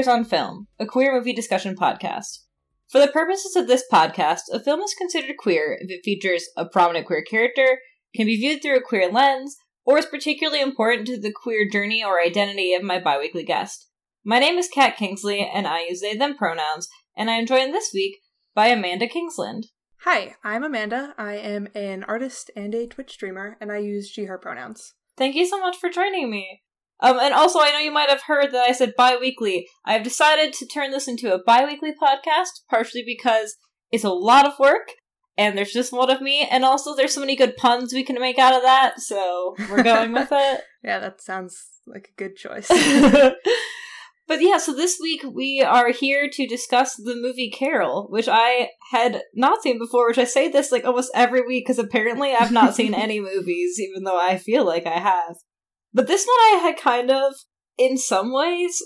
[0.00, 2.44] Queers on Film, a queer movie discussion podcast.
[2.88, 6.64] For the purposes of this podcast, a film is considered queer if it features a
[6.64, 7.80] prominent queer character,
[8.16, 12.02] can be viewed through a queer lens, or is particularly important to the queer journey
[12.02, 13.90] or identity of my biweekly guest.
[14.24, 17.74] My name is Kat Kingsley, and I use they them pronouns, and I am joined
[17.74, 18.20] this week
[18.54, 19.66] by Amanda Kingsland.
[20.04, 21.14] Hi, I'm Amanda.
[21.18, 24.94] I am an artist and a Twitch streamer, and I use she, her pronouns.
[25.18, 26.62] Thank you so much for joining me.
[27.02, 29.66] Um, and also, I know you might have heard that I said bi weekly.
[29.84, 33.56] I have decided to turn this into a bi weekly podcast, partially because
[33.90, 34.92] it's a lot of work,
[35.36, 38.20] and there's just one of me, and also there's so many good puns we can
[38.20, 40.60] make out of that, so we're going with it.
[40.82, 42.66] Yeah, that sounds like a good choice.
[44.28, 48.70] but yeah, so this week we are here to discuss the movie Carol, which I
[48.90, 52.50] had not seen before, which I say this like almost every week because apparently I've
[52.50, 55.36] not seen any movies, even though I feel like I have.
[55.92, 57.34] But this one I had kind of,
[57.78, 58.82] in some ways,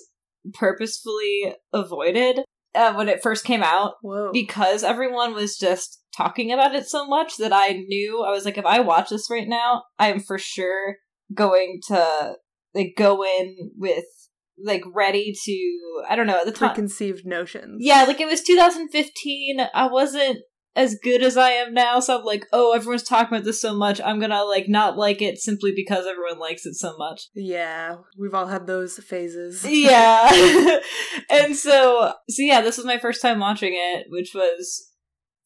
[0.53, 2.41] purposefully avoided
[2.75, 4.31] uh, when it first came out Whoa.
[4.33, 8.59] because everyone was just talking about it so much that I knew I was like,
[8.59, 10.97] if I watch this right now, I am for sure
[11.33, 12.35] going to
[12.75, 14.05] like go in with
[14.63, 16.71] like ready to I don't know at the time.
[16.71, 17.79] Preconceived notions.
[17.81, 19.61] Yeah, like it was 2015.
[19.73, 20.39] I wasn't
[20.77, 23.75] as good as I am now, so I'm like, oh, everyone's talking about this so
[23.75, 24.01] much.
[24.01, 27.29] I'm gonna like not like it simply because everyone likes it so much.
[27.35, 29.65] Yeah, we've all had those phases.
[29.65, 30.31] Yeah,
[31.31, 34.91] and so so yeah, this was my first time watching it, which was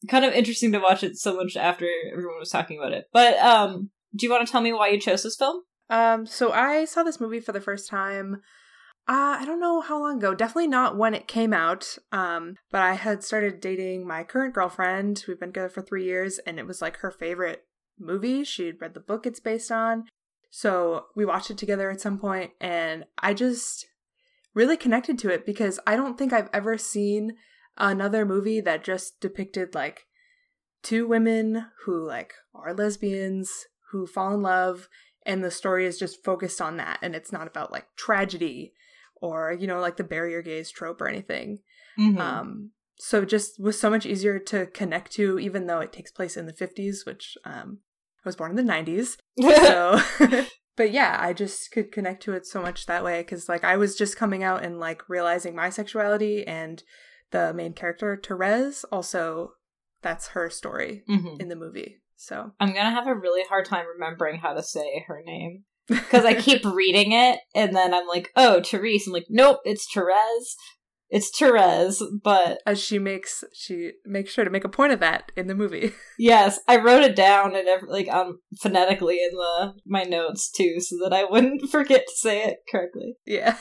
[0.07, 3.05] kind of interesting to watch it so much after everyone was talking about it.
[3.13, 5.61] But um, do you want to tell me why you chose this film?
[5.89, 8.41] Um, so I saw this movie for the first time.
[9.09, 10.35] Uh, I don't know how long ago.
[10.35, 11.97] Definitely not when it came out.
[12.11, 15.25] Um, but I had started dating my current girlfriend.
[15.27, 17.65] We've been together for three years, and it was like her favorite
[17.97, 18.43] movie.
[18.43, 20.05] She'd read the book it's based on.
[20.51, 23.87] So we watched it together at some point, and I just
[24.53, 27.31] really connected to it because I don't think I've ever seen
[27.79, 30.05] another movie that just depicted like
[30.83, 34.87] two women who like are lesbians who fall in love
[35.25, 38.73] and the story is just focused on that and it's not about like tragedy
[39.21, 41.59] or you know like the bury your gays trope or anything
[41.97, 42.19] Mm-hmm.
[42.21, 46.37] um so just was so much easier to connect to even though it takes place
[46.37, 47.79] in the 50s which um
[48.23, 49.17] i was born in the 90s
[49.65, 49.99] so
[50.77, 53.75] but yeah i just could connect to it so much that way because like i
[53.75, 56.83] was just coming out and like realizing my sexuality and
[57.31, 59.51] the main character therese also
[60.01, 61.41] that's her story Mhm.
[61.41, 65.05] in the movie so I'm gonna have a really hard time remembering how to say
[65.07, 69.07] her name because I keep reading it and then I'm like, oh, Therese.
[69.07, 70.55] I'm like, nope, it's Therese.
[71.09, 72.03] It's Therese.
[72.23, 75.55] But as she makes she makes sure to make a point of that in the
[75.55, 80.51] movie yes, I wrote it down and ev- like um phonetically in the my notes
[80.51, 83.15] too, so that I wouldn't forget to say it correctly.
[83.25, 83.57] yeah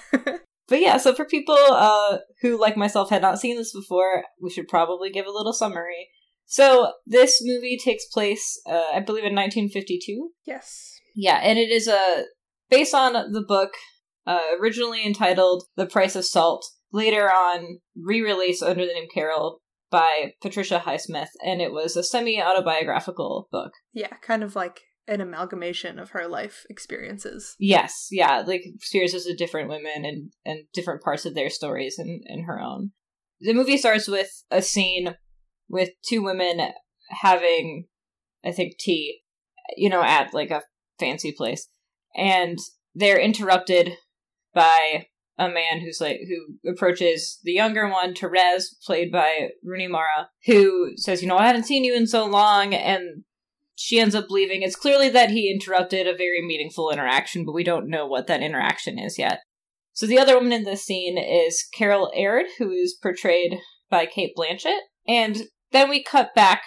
[0.68, 4.50] But yeah, so for people uh, who, like myself, had not seen this before, we
[4.50, 6.08] should probably give a little summary.
[6.44, 10.30] So this movie takes place, uh, I believe, in 1952.
[10.46, 12.24] yes Yeah, and it is a
[12.70, 13.70] based on the book
[14.24, 19.60] uh, originally entitled "The Price of Salt," later on re-released under the name Carol
[19.90, 23.72] by Patricia Highsmith, and it was a semi-autobiographical book.
[23.92, 29.36] yeah kind of like an amalgamation of her life experiences Yes, yeah, like experiences of
[29.36, 32.92] different women and and different parts of their stories and and her own.
[33.40, 35.16] The movie starts with a scene
[35.68, 36.60] with two women
[37.10, 37.86] having,
[38.44, 39.22] I think, tea,
[39.76, 40.62] you know, at like a
[40.98, 41.68] fancy place,
[42.16, 42.58] and
[42.94, 43.92] they're interrupted
[44.54, 45.06] by
[45.38, 50.92] a man who's like who approaches the younger one, Therese, played by Rooney Mara, who
[50.96, 53.24] says, "You know, I haven't seen you in so long," and
[53.76, 54.62] she ends up leaving.
[54.62, 58.42] It's clearly that he interrupted a very meaningful interaction, but we don't know what that
[58.42, 59.40] interaction is yet.
[59.92, 63.58] So the other woman in this scene is Carol Aird, who is portrayed
[63.88, 64.80] by Cate Blanchett.
[65.06, 66.62] And then we cut back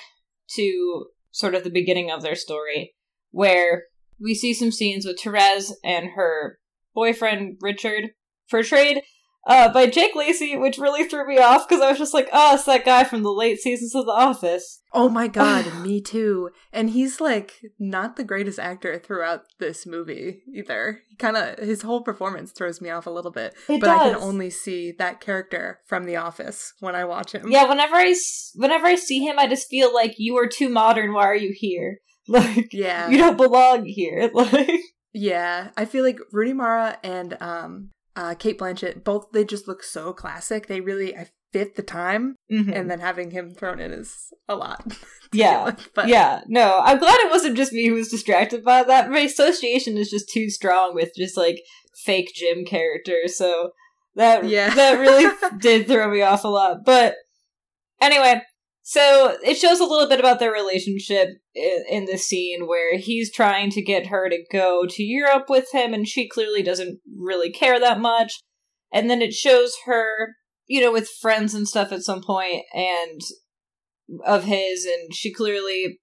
[0.55, 2.95] to sort of the beginning of their story,
[3.31, 3.85] where
[4.21, 6.59] we see some scenes with Therese and her
[6.93, 8.11] boyfriend Richard,
[8.49, 9.01] portrayed
[9.47, 12.53] uh, by Jake Lacy, which really threw me off because I was just like, oh,
[12.53, 14.81] it's that guy from the late seasons of The Office.
[14.93, 20.41] oh my god me too and he's like not the greatest actor throughout this movie
[20.53, 23.89] either he kind of his whole performance throws me off a little bit It but
[23.89, 27.95] i can only see that character from the office when i watch him Yeah, whenever
[27.95, 28.13] I
[28.55, 31.13] whenever I see him, I just feel like you are too modern.
[31.13, 31.99] Why are you here?
[32.27, 34.29] Like yeah you don't belong here.
[34.33, 34.69] Like
[35.13, 39.83] Yeah, I feel like Rooney Mara and um uh Cate Blanchett both they just look
[39.83, 40.67] so classic.
[40.67, 42.73] They really I fit the time Mhm.
[42.73, 44.85] and then having him thrown in is a lot.
[45.33, 48.83] Yeah, with, but yeah, no, I'm glad it wasn't just me who was distracted by
[48.83, 49.09] that.
[49.09, 51.61] My association is just too strong with just like
[52.03, 53.37] fake Jim characters.
[53.37, 53.71] So
[54.15, 54.73] That Yeah.
[54.75, 56.79] that really did throw me off a lot.
[56.85, 57.15] But
[58.01, 58.41] anyway,
[58.83, 63.31] so it shows a little bit about their relationship in, in this scene where he's
[63.31, 67.51] trying to get her to go to Europe with him, and she clearly doesn't really
[67.51, 68.39] care that much.
[68.91, 70.35] And then it shows her,
[70.67, 73.21] you know, with friends and stuff at some point, and
[74.25, 75.99] of his, and she clearly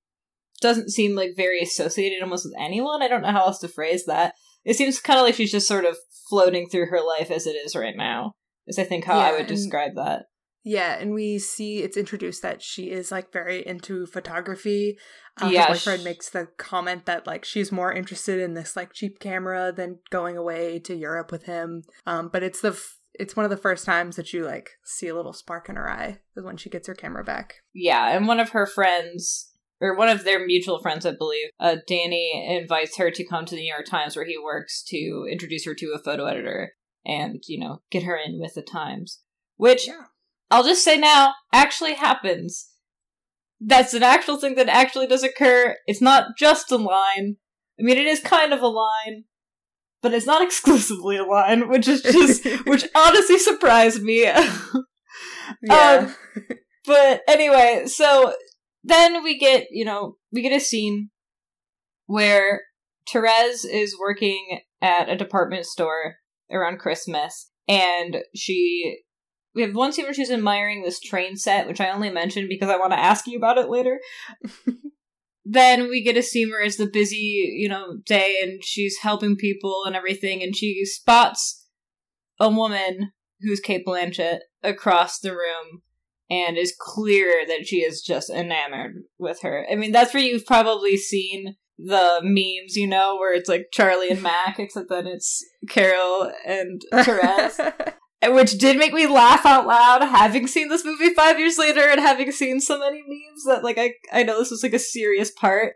[0.60, 3.02] doesn't seem like very associated almost with anyone.
[3.02, 4.34] I don't know how else to phrase that.
[4.64, 5.96] It seems kind of like she's just sort of
[6.28, 8.32] floating through her life as it is right now.
[8.66, 10.25] Is I think how I would describe that.
[10.69, 14.99] Yeah, and we see it's introduced that she is like very into photography.
[15.41, 18.76] Um, Yeah, her boyfriend sh- makes the comment that like she's more interested in this
[18.76, 21.85] like cheap camera than going away to Europe with him.
[22.06, 25.09] Um, but it's the f- it's one of the first times that you like see
[25.09, 27.62] a little spark in her eye is when she gets her camera back.
[27.73, 29.50] Yeah, and one of her friends,
[29.81, 33.55] or one of their mutual friends, I believe, uh, Danny invites her to come to
[33.55, 36.75] the New York Times where he works to introduce her to a photo editor
[37.06, 39.23] and, you know, get her in with the Times.
[39.56, 40.03] Which Yeah.
[40.50, 42.69] I'll just say now actually happens.
[43.61, 45.77] That's an actual thing that actually does occur.
[45.87, 47.37] It's not just a line.
[47.79, 49.25] I mean, it is kind of a line,
[50.00, 54.31] but it's not exclusively a line, which is just, which honestly surprised me.
[55.49, 56.12] Um, yeah.
[56.87, 58.35] But anyway, so
[58.85, 61.11] then we get, you know, we get a scene
[62.06, 62.62] where
[63.11, 66.17] Therese is working at a department store
[66.50, 69.00] around Christmas, and she.
[69.55, 72.69] We have one scene where she's admiring this train set, which I only mentioned because
[72.69, 73.99] I want to ask you about it later.
[75.45, 79.37] then we get a scene where it's the busy, you know, day, and she's helping
[79.37, 81.67] people and everything, and she spots
[82.39, 85.83] a woman who's Kate Blanchett across the room
[86.31, 89.67] and is clear that she is just enamored with her.
[89.71, 94.11] I mean, that's where you've probably seen the memes, you know, where it's like Charlie
[94.11, 97.61] and Mac, except that it's Carol and Therese,
[98.26, 102.00] which did make me laugh out loud having seen this movie five years later and
[102.00, 105.31] having seen so many memes that, like, I, I know this was like a serious
[105.31, 105.75] part.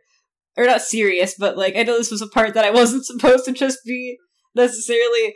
[0.55, 3.47] Or not serious, but like, I know this was a part that I wasn't supposed
[3.47, 4.19] to just be
[4.55, 5.35] necessarily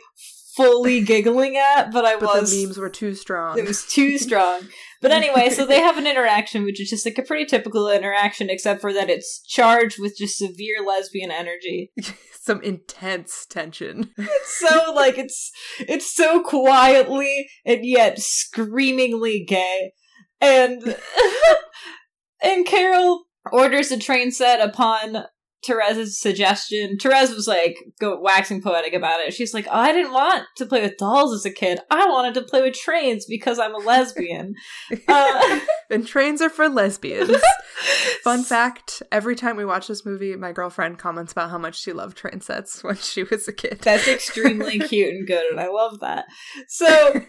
[0.55, 2.51] fully giggling at, but I but was.
[2.51, 3.57] the memes were too strong.
[3.57, 4.61] It was too strong.
[5.01, 8.49] But anyway, so they have an interaction, which is just like a pretty typical interaction,
[8.49, 11.91] except for that it's charged with just severe lesbian energy.
[12.41, 14.11] Some intense tension.
[14.17, 19.91] It's so like it's it's so quietly and yet screamingly gay.
[20.39, 20.81] And
[22.41, 25.25] and Carol orders a train set upon
[25.67, 26.97] Therese's suggestion.
[26.97, 29.33] Therese was like go waxing poetic about it.
[29.33, 31.79] She's like, oh, I didn't want to play with dolls as a kid.
[31.89, 34.55] I wanted to play with trains because I'm a lesbian.
[35.07, 35.59] Uh,
[35.89, 37.31] and trains are for lesbians.
[38.23, 41.93] Fun fact every time we watch this movie, my girlfriend comments about how much she
[41.93, 43.79] loved train sets when she was a kid.
[43.81, 46.25] That's extremely cute and good, and I love that.
[46.67, 47.21] So,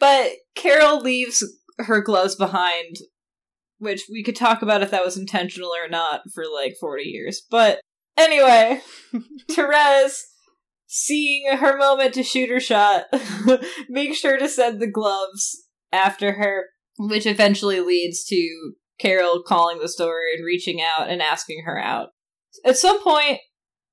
[0.00, 1.44] but Carol leaves
[1.78, 2.96] her gloves behind,
[3.84, 7.42] which we could talk about if that was intentional or not for like 40 years.
[7.50, 7.80] But
[8.16, 8.80] anyway,
[9.50, 10.26] Therese,
[10.86, 13.04] seeing her moment to shoot her shot,
[13.88, 16.66] make sure to send the gloves after her,
[16.98, 22.08] which eventually leads to Carol calling the store and reaching out and asking her out.
[22.64, 23.40] At some point,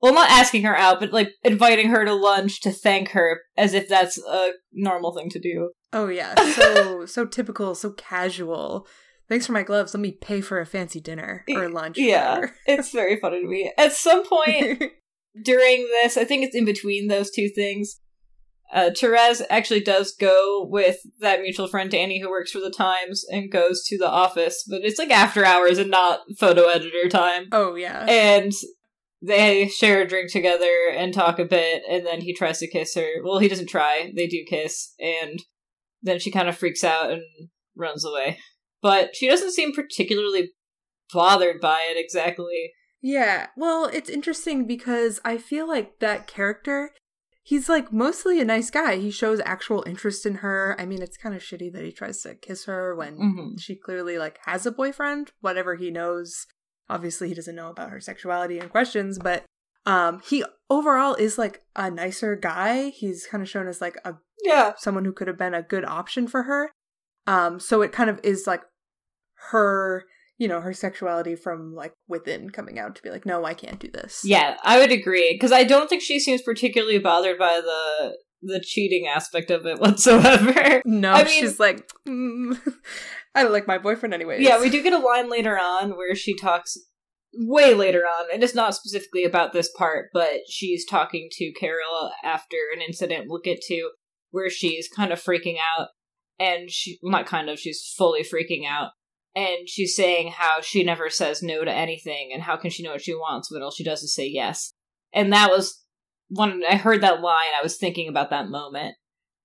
[0.01, 3.73] well, not asking her out, but like inviting her to lunch to thank her as
[3.73, 5.71] if that's a normal thing to do.
[5.93, 8.87] oh yeah, so so typical, so casual.
[9.31, 9.93] Thanks for my gloves.
[9.93, 11.97] Let me pay for a fancy dinner or lunch.
[11.97, 13.71] Yeah, it's very funny to me.
[13.77, 14.83] At some point
[15.41, 18.01] during this, I think it's in between those two things.
[18.73, 23.23] Uh, Therese actually does go with that mutual friend Danny who works for the Times
[23.31, 27.47] and goes to the office, but it's like after hours and not photo editor time.
[27.53, 28.05] oh yeah.
[28.09, 28.51] And
[29.21, 32.95] they share a drink together and talk a bit, and then he tries to kiss
[32.95, 33.23] her.
[33.23, 35.41] Well, he doesn't try, they do kiss, and
[36.01, 37.21] then she kind of freaks out and
[37.77, 38.37] runs away.
[38.81, 40.51] But she doesn't seem particularly
[41.13, 42.71] bothered by it exactly.
[43.01, 46.91] Yeah, well, it's interesting because I feel like that character,
[47.43, 48.97] he's like mostly a nice guy.
[48.97, 50.75] He shows actual interest in her.
[50.79, 53.59] I mean, it's kind of shitty that he tries to kiss her when Mhm.
[53.59, 56.45] she clearly like has a boyfriend, whatever he knows.
[56.89, 59.45] Obviously, he doesn't know about her sexuality and questions, but
[59.87, 62.89] um he overall is like a nicer guy.
[62.89, 64.73] He's kind of shown as like a Yeah.
[64.77, 66.69] someone who could have been a good option for her.
[67.25, 68.61] Um so it kind of is like
[69.49, 70.03] her
[70.37, 73.79] you know her sexuality from like within coming out to be like no i can't
[73.79, 77.61] do this Yeah, I would agree because I don't think she seems particularly bothered by
[77.63, 80.81] the the cheating aspect of it whatsoever.
[80.85, 82.57] no I mean- she's like mm,
[83.35, 86.15] i don't like my boyfriend anyway Yeah, we do get a line later on where
[86.15, 86.77] she talks
[87.33, 92.11] way later on, and it's not specifically about this part, but she's talking to Carol
[92.25, 93.91] after an incident we'll get to.
[94.31, 95.87] where she's kind of freaking out
[96.39, 98.89] and she not kind of she's fully freaking out
[99.35, 102.91] and she's saying how she never says no to anything and how can she know
[102.91, 104.73] what she wants when all she does is say yes.
[105.13, 105.81] And that was
[106.33, 108.95] when i heard that line i was thinking about that moment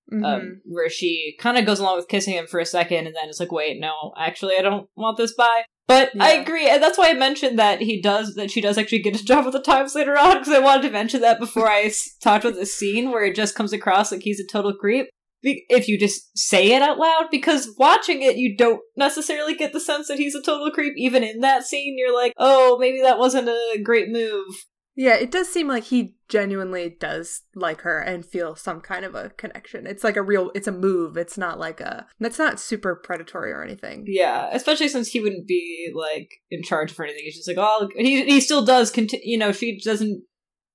[0.09, 0.23] Mhm.
[0.23, 3.27] um, where she kind of goes along with kissing him for a second and then
[3.27, 5.63] it's like wait no actually i don't want this bye.
[5.85, 8.99] But i agree and that's why i mentioned that he does that she does actually
[9.01, 11.67] get a job with the times later on because i wanted to mention that before
[11.67, 11.91] i
[12.21, 15.09] talked about this scene where it just comes across like he's a total creep
[15.41, 19.79] if you just say it out loud because watching it you don't necessarily get the
[19.79, 23.19] sense that he's a total creep even in that scene you're like oh maybe that
[23.19, 24.65] wasn't a great move
[24.95, 29.13] Yeah, it does seem like he genuinely does like her and feel some kind of
[29.13, 29.85] a connection.
[29.85, 31.17] It's like a real it's a move.
[31.17, 34.05] It's not like a that's not super predatory or anything.
[34.07, 37.21] Yeah, especially since he wouldn't be like in charge for anything.
[37.25, 38.89] He's just like, oh, he he still does.
[38.89, 40.23] Conti- you know, she doesn't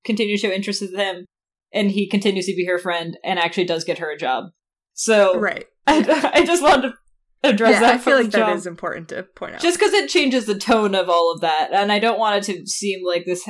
[0.05, 1.27] continue to show interest in him,
[1.73, 4.47] and he continues to be her friend, and actually does get her a job.
[4.95, 5.67] So Right.
[5.87, 6.95] I, I just wanted to
[7.45, 7.95] address yeah, that.
[7.95, 9.61] I feel like that is important to point out.
[9.61, 12.53] just because it changes the tone of all of that, and I don't want it
[12.53, 13.49] to seem like this.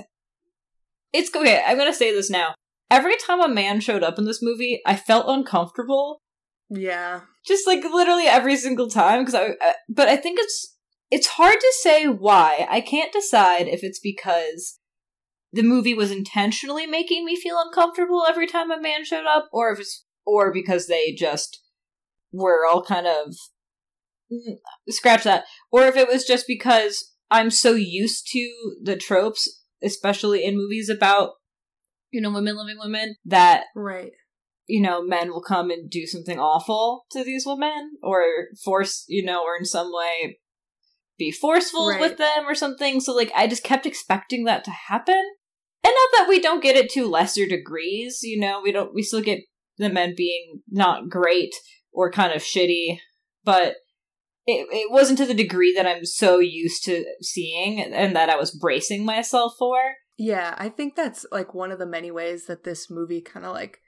[1.12, 1.62] It's okay.
[1.66, 2.54] I'm gonna say this now.
[2.90, 6.22] Every time a man showed up in this movie, I felt uncomfortable
[6.72, 7.20] yeah.
[7.44, 10.76] just like literally every single time because I, I but i think it's
[11.10, 14.78] it's hard to say why i can't decide if it's because
[15.52, 19.70] the movie was intentionally making me feel uncomfortable every time a man showed up or
[19.70, 21.62] if it's or because they just
[22.32, 23.34] were all kind of
[24.32, 24.56] mm,
[24.88, 30.44] scratch that or if it was just because i'm so used to the tropes especially
[30.44, 31.32] in movies about
[32.10, 34.12] you know women loving women that Right.
[34.68, 38.22] you know, men will come and do something awful to these women or
[38.64, 40.38] force, you know, or in some way
[41.18, 42.00] be forceful Right.
[42.00, 43.00] with them or something.
[43.00, 45.22] So, like, I just kept expecting that to happen.
[45.84, 49.02] And not that we don't get it to lesser degrees, you know, we don't, we
[49.02, 49.40] still get
[49.78, 51.54] the men being not great
[51.92, 52.98] or kind of shitty,
[53.44, 53.76] but
[54.46, 58.36] it, it wasn't to the degree that I'm so used to seeing and that I
[58.36, 59.78] was bracing myself for.
[60.18, 63.52] Yeah, I think that's like one of the many ways that this movie kind of
[63.52, 63.78] like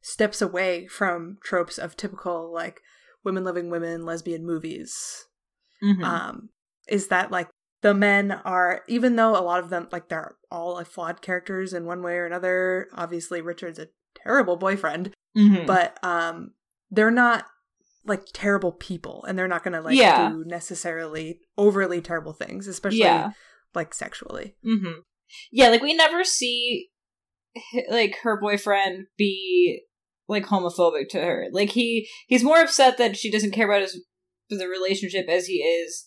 [0.00, 2.80] steps away from tropes of typical like
[3.24, 4.94] women loving women lesbian movies.
[5.82, 6.04] Mhm.
[6.04, 6.48] Um
[6.88, 7.48] is that like
[7.84, 11.74] the men are even though a lot of them like they're all like flawed characters
[11.74, 12.88] in one way or another.
[12.94, 15.66] Obviously Richard's a terrible boyfriend, Mhm.
[15.66, 16.54] but um
[16.90, 17.44] they're not
[18.06, 20.30] like terrible people and they're not going to like Yeah.
[20.30, 23.32] do necessarily overly terrible things, especially yeah.
[23.74, 24.56] like sexually.
[24.64, 25.00] mm-hmm.
[25.52, 26.88] Yeah, like we never see
[27.90, 29.82] like her boyfriend be
[30.26, 31.48] like homophobic to her.
[31.52, 34.02] Like he he's more upset that she doesn't care about his
[34.48, 36.06] the relationship as he is.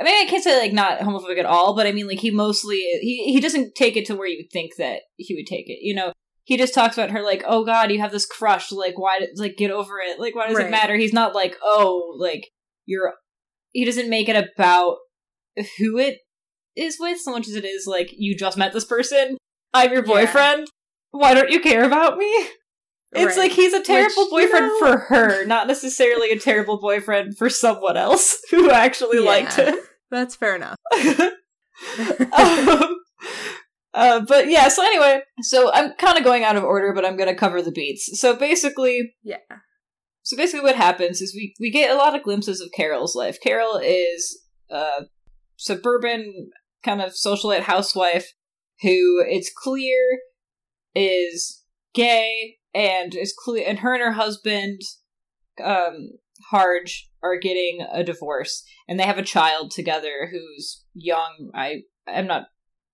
[0.00, 2.30] I mean, I can't say like not homophobic at all, but I mean like he
[2.30, 5.68] mostly he he doesn't take it to where you would think that he would take
[5.68, 5.78] it.
[5.82, 6.12] You know,
[6.44, 8.72] he just talks about her like, "Oh God, you have this crush.
[8.72, 9.20] Like, why?
[9.36, 10.18] Like, get over it.
[10.18, 10.66] Like, why does Right.
[10.68, 12.48] it matter?" He's not like, "Oh, like
[12.86, 13.12] you're."
[13.72, 14.96] He doesn't make it about
[15.78, 16.18] who it
[16.76, 19.36] is with so much as it is like you just met this person.
[19.74, 20.12] I'm your Yeah.
[20.14, 20.66] boyfriend.
[21.10, 22.26] Why don't you care about me?
[23.12, 23.48] It's Right.
[23.48, 27.36] like he's a terrible Which, you boyfriend know- for her, not necessarily a terrible boyfriend
[27.36, 29.74] for someone else who actually liked him.
[30.10, 30.76] That's fair enough.
[32.32, 32.96] um,
[33.94, 37.16] uh, but yeah, so anyway, so I'm kind of going out of order, but I'm
[37.16, 38.20] going to cover the beats.
[38.20, 39.36] So basically, yeah.
[40.22, 43.38] so basically what happens is we, we get a lot of glimpses of Carol's life.
[43.40, 44.40] Carol is
[44.70, 45.04] a
[45.56, 46.50] suburban
[46.84, 48.32] kind of socialite housewife
[48.82, 50.20] who it's clear
[50.94, 51.62] is
[51.94, 54.80] gay and is clear and her and her husband
[55.62, 56.12] um
[56.50, 61.50] Harge are getting a divorce and they have a child together who's young.
[61.54, 62.44] I I'm not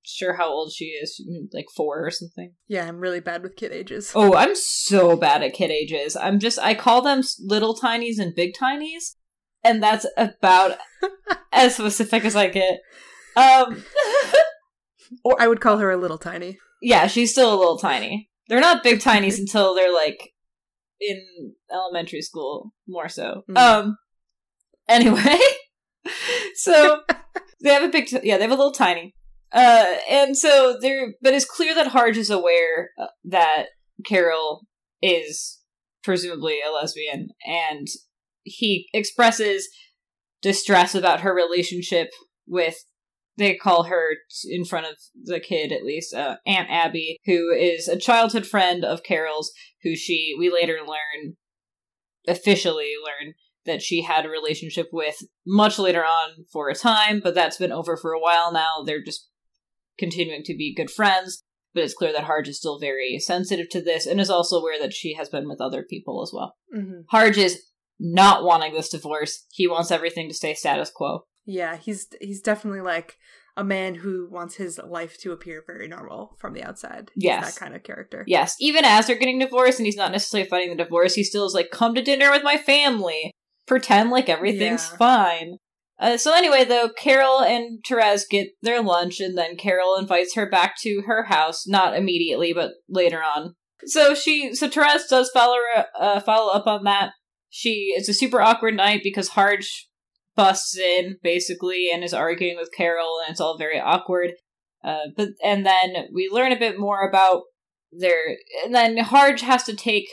[0.08, 1.20] sure how old she is,
[1.52, 2.52] like 4 or something.
[2.68, 4.12] Yeah, I'm really bad with kid ages.
[4.14, 6.16] Oh, I'm so bad at kid ages.
[6.16, 9.16] I'm just I call them little tinies and big tinies,
[9.64, 10.78] and that's about
[11.52, 12.80] as specific as I get.
[13.36, 13.84] Um,
[15.38, 16.58] I would call her a little tiny.
[16.80, 18.30] yeah, she's still a little tiny.
[18.48, 20.32] They're not big tinies until they're like
[21.00, 23.42] in elementary school, more so.
[23.50, 23.58] Mm.
[23.58, 23.98] Um,
[24.88, 25.38] anyway,
[26.54, 27.00] so
[27.62, 29.14] they have a big, t- yeah, they have a little tiny.
[29.52, 33.66] Uh, and so they're, but it's clear that Harge is aware uh, that
[34.04, 34.62] Carol
[35.00, 35.60] is
[36.02, 37.86] presumably a lesbian, and
[38.42, 39.68] he expresses
[40.42, 42.08] distress about her relationship
[42.46, 42.84] with.
[43.38, 47.50] They call her t- in front of the kid, at least, uh, Aunt Abby, who
[47.52, 49.52] is a childhood friend of Carol's,
[49.82, 51.36] who she we later learn,
[52.26, 55.16] officially learn that she had a relationship with
[55.46, 58.82] much later on for a time, but that's been over for a while now.
[58.84, 59.28] They're just
[59.98, 61.42] continuing to be good friends.
[61.74, 64.78] but it's clear that Harge is still very sensitive to this and is also aware
[64.80, 66.54] that she has been with other people as well.
[66.72, 67.64] hmm Harge is
[68.00, 69.44] not wanting this divorce.
[69.50, 71.24] He wants everything to stay status quo.
[71.46, 73.16] Yeah, he's he's definitely like
[73.56, 77.10] a man who wants his life to appear very normal from the outside.
[77.14, 77.54] He's Yes.
[77.54, 78.22] that kind of character.
[78.26, 81.46] Yes, even as they're getting divorced and he's not necessarily fighting the divorce, he still
[81.46, 83.30] is like, come to dinner with my family.
[83.66, 84.96] Pretend like everything's Yeah.
[84.98, 85.56] fine.
[85.98, 90.46] Uh, so anyway, though, Carol and Therese get their lunch, and then Carol invites her
[90.48, 91.66] back to her house.
[91.66, 93.54] Not immediately, but later on.
[93.86, 95.56] So she, so Therese does follow
[95.98, 97.12] uh, follow up on that.
[97.48, 99.88] She, it's a super awkward night because Harge
[100.36, 104.32] busts in basically and is arguing with Carol, and it's all very awkward.
[104.84, 107.42] Uh, but and then we learn a bit more about
[107.90, 110.06] their, and then Harge has to take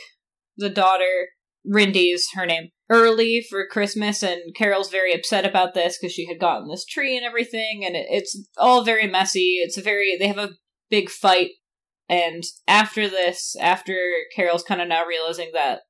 [0.56, 1.28] the daughter,
[1.64, 6.40] Rindy's her name, early for Christmas, and Carol's very upset about this because she had
[6.40, 9.58] gotten this tree and everything, and it, it's all very messy.
[9.62, 10.54] It's a very they have a
[10.90, 11.50] big fight,
[12.08, 13.96] and after this, after
[14.34, 15.80] Carol's kind of now realizing that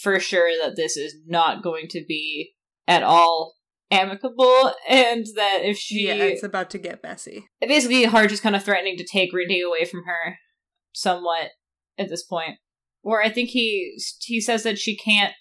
[0.00, 2.52] for sure that this is not going to be
[2.92, 3.54] at all
[3.90, 7.46] amicable, and that if she Yeah, it's about to get messy.
[7.60, 10.38] basically Harge is kind of threatening to take Rindy away from her
[10.92, 11.50] somewhat
[11.98, 12.58] at this point.
[13.02, 15.34] Or I think he he says that she can't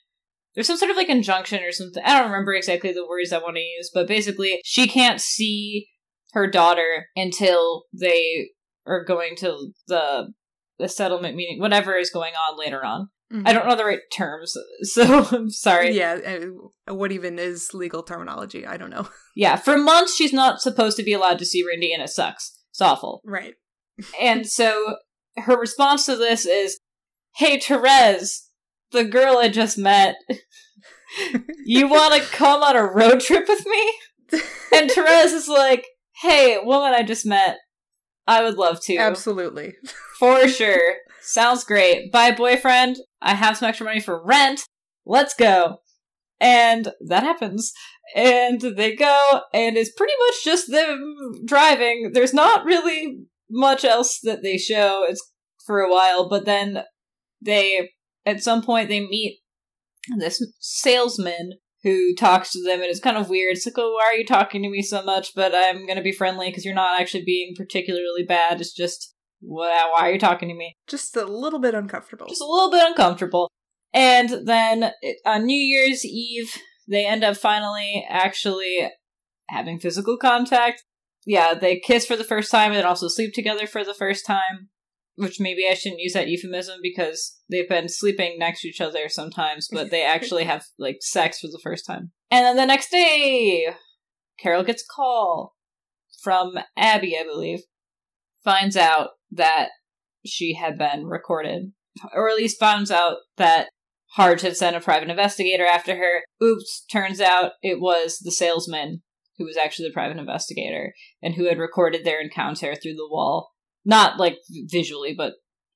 [0.53, 2.03] there's some sort of like injunction or something.
[2.03, 5.87] I don't remember exactly the words I want to use, but basically she can't see
[6.33, 8.49] her daughter until they
[8.85, 10.33] are going to the
[10.77, 13.09] the settlement meeting, whatever is going on later on.
[13.45, 15.95] I don't know the right terms, so I'm sorry.
[15.95, 16.39] Yeah,
[16.87, 18.65] uh, what even is legal terminology?
[18.65, 19.07] I don't know.
[19.33, 22.59] Yeah, for months she's not supposed to be allowed to see Rindy, and it sucks.
[22.71, 23.21] It's awful.
[23.23, 23.53] Right.
[24.19, 24.97] And so
[25.37, 26.79] her response to this is,
[27.35, 28.49] Hey, Therese,
[28.91, 30.15] the girl I just met,
[31.65, 34.41] you want to come on a road trip with me?
[34.73, 35.87] And Therese is like,
[36.21, 37.57] Hey, woman I just met,
[38.27, 38.97] I would love to.
[38.97, 39.75] Absolutely.
[40.19, 40.95] For sure.
[41.21, 42.11] Sounds great.
[42.11, 42.97] Bye, boyfriend.
[43.21, 44.65] I have some extra money for rent.
[45.05, 45.77] Let's go.
[46.39, 47.71] And that happens.
[48.15, 52.11] And they go, and it's pretty much just them driving.
[52.13, 55.05] There's not really much else that they show.
[55.07, 55.31] It's
[55.65, 56.83] for a while, but then
[57.43, 57.91] they,
[58.25, 59.39] at some point, they meet
[60.17, 61.53] this salesman
[61.83, 63.55] who talks to them, and it's kind of weird.
[63.55, 65.33] It's like, oh, why are you talking to me so much?
[65.35, 68.61] But I'm gonna be friendly because you're not actually being particularly bad.
[68.61, 69.10] It's just,
[69.41, 70.77] why, why are you talking to me?
[70.87, 72.27] Just a little bit uncomfortable.
[72.27, 73.49] just a little bit uncomfortable.
[73.93, 74.91] And then
[75.25, 76.55] on New Year's Eve,
[76.87, 78.89] they end up finally actually
[79.49, 80.83] having physical contact.
[81.25, 84.69] Yeah, they kiss for the first time and also sleep together for the first time.
[85.15, 89.09] Which maybe I shouldn't use that euphemism because they've been sleeping next to each other
[89.09, 92.11] sometimes, but they actually have like sex for the first time.
[92.31, 93.67] And then the next day,
[94.39, 95.55] Carol gets a call
[96.23, 97.59] from Abby, I believe,
[98.43, 99.69] finds out that
[100.25, 101.71] she had been recorded
[102.13, 103.69] or at least finds out that
[104.11, 106.23] Harge had sent a private investigator after her.
[106.43, 109.01] Oops, turns out it was the salesman
[109.37, 113.51] who was actually the private investigator and who had recorded their encounter through the wall.
[113.85, 114.37] Not like
[114.69, 115.33] visually, but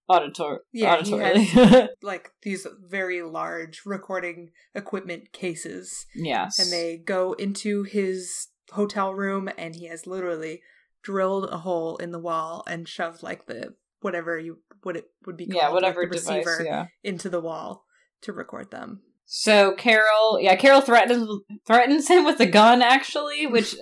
[0.09, 1.87] auditor- Yeah, he auditorily.
[2.03, 6.59] like these very large recording equipment cases yes.
[6.59, 10.61] and they go into his hotel room and he has literally
[11.05, 15.37] drilled a hole in the wall and shoved like the whatever you what it would
[15.37, 16.85] be called yeah, like whatever the device, receiver yeah.
[17.03, 17.85] into the wall
[18.21, 19.01] to record them.
[19.25, 21.27] So Carol, yeah, Carol threatens
[21.65, 23.75] threatens him with a gun actually, which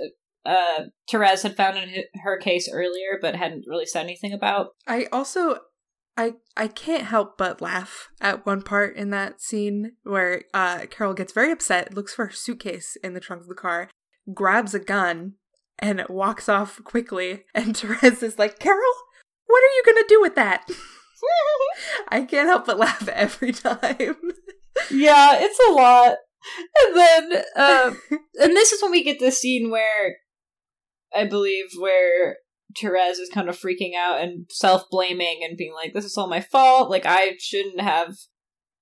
[0.46, 4.68] uh Therese had found in her case earlier but hadn't really said anything about.
[4.86, 5.60] I also
[6.18, 11.14] I I can't help but laugh at one part in that scene where uh Carol
[11.14, 13.90] gets very upset, looks for her suitcase in the trunk of the car,
[14.34, 15.36] grabs a gun,
[15.84, 17.44] and walks off quickly.
[17.54, 18.82] And Therese is like, Carol,
[19.46, 20.68] what are you gonna do with that?
[22.10, 24.16] I can't help but laugh every time.
[24.90, 26.16] yeah, it's a lot.
[26.82, 28.02] And then, um,
[28.42, 30.18] and this is when we get this scene where
[31.14, 32.38] I believe where
[32.78, 36.28] Therese is kind of freaking out and self blaming and being like, "This is all
[36.28, 36.90] my fault.
[36.90, 38.16] Like I shouldn't have.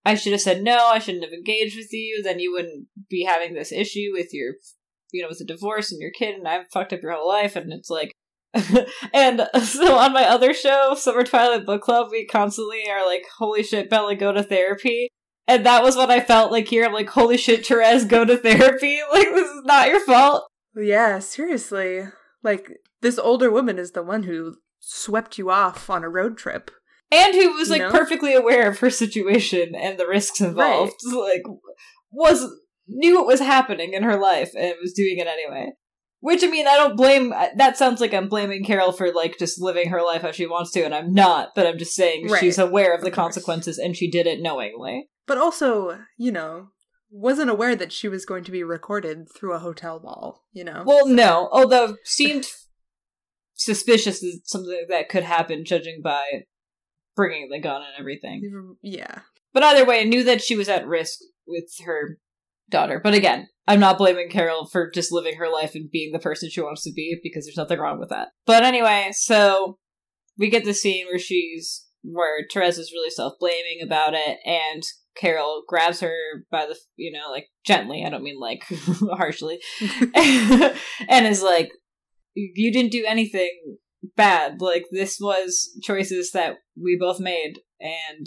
[0.04, 0.88] I should have said no.
[0.88, 2.24] I shouldn't have engaged with you.
[2.24, 4.54] Then you wouldn't be having this issue with your,
[5.12, 6.36] you know, with a divorce and your kid.
[6.36, 7.56] And I've fucked up your whole life.
[7.56, 8.14] And it's like."
[9.14, 13.64] and so on my other show, Summer Twilight Book Club, we constantly are like, "Holy
[13.64, 15.10] shit, Bella, go to therapy."
[15.48, 16.86] And that was what I felt like here.
[16.86, 19.00] I'm like, holy shit, Therese, go to therapy.
[19.12, 20.48] Like, this is not your fault.
[20.76, 22.04] yeah, seriously.
[22.44, 22.70] Like,
[23.02, 26.72] this older woman is the one who swept you off on a road trip.
[27.12, 27.92] And who was, You like, know?
[27.92, 30.94] perfectly aware of her situation and the risks involved.
[31.04, 31.44] Like,
[32.12, 32.50] was,
[32.92, 35.72] knew what was happening in her life and was doing it anyway.
[36.20, 37.34] Which I mean, I don't blame.
[37.56, 40.70] That sounds like I'm blaming Carol for like just living her life how she wants
[40.74, 41.50] to, and I'm not.
[41.56, 42.40] But I'm just saying Right.
[42.40, 43.24] she's aware of the Of course.
[43.34, 45.10] consequences, and she did it knowingly.
[45.26, 46.68] But also, you know,
[47.10, 50.84] wasn't aware that she was going to be recorded through a hotel wall, you know?
[50.86, 52.46] Well, no, although seemed
[53.56, 56.24] suspicious that something like that could happen, judging by
[57.16, 58.76] bringing the gun and everything.
[58.82, 59.20] yeah.
[59.54, 62.18] But either way, I knew that she was at risk with her
[62.72, 63.00] daughter.
[63.04, 66.50] But again, I'm not blaming Carol for just living her life and being the person
[66.50, 68.30] she wants to be because there's nothing wrong with that.
[68.46, 69.78] But anyway, so
[70.38, 74.84] we get the scene where she's where Therese is really self blaming about it, and
[75.16, 76.16] Carol grabs her
[76.50, 78.04] by the you know like gently.
[78.06, 78.64] I don't mean like
[79.12, 79.60] harshly,
[80.16, 81.72] and is like,
[82.34, 83.78] "You didn't do anything
[84.16, 84.62] bad.
[84.62, 88.26] Like this was choices that we both made, and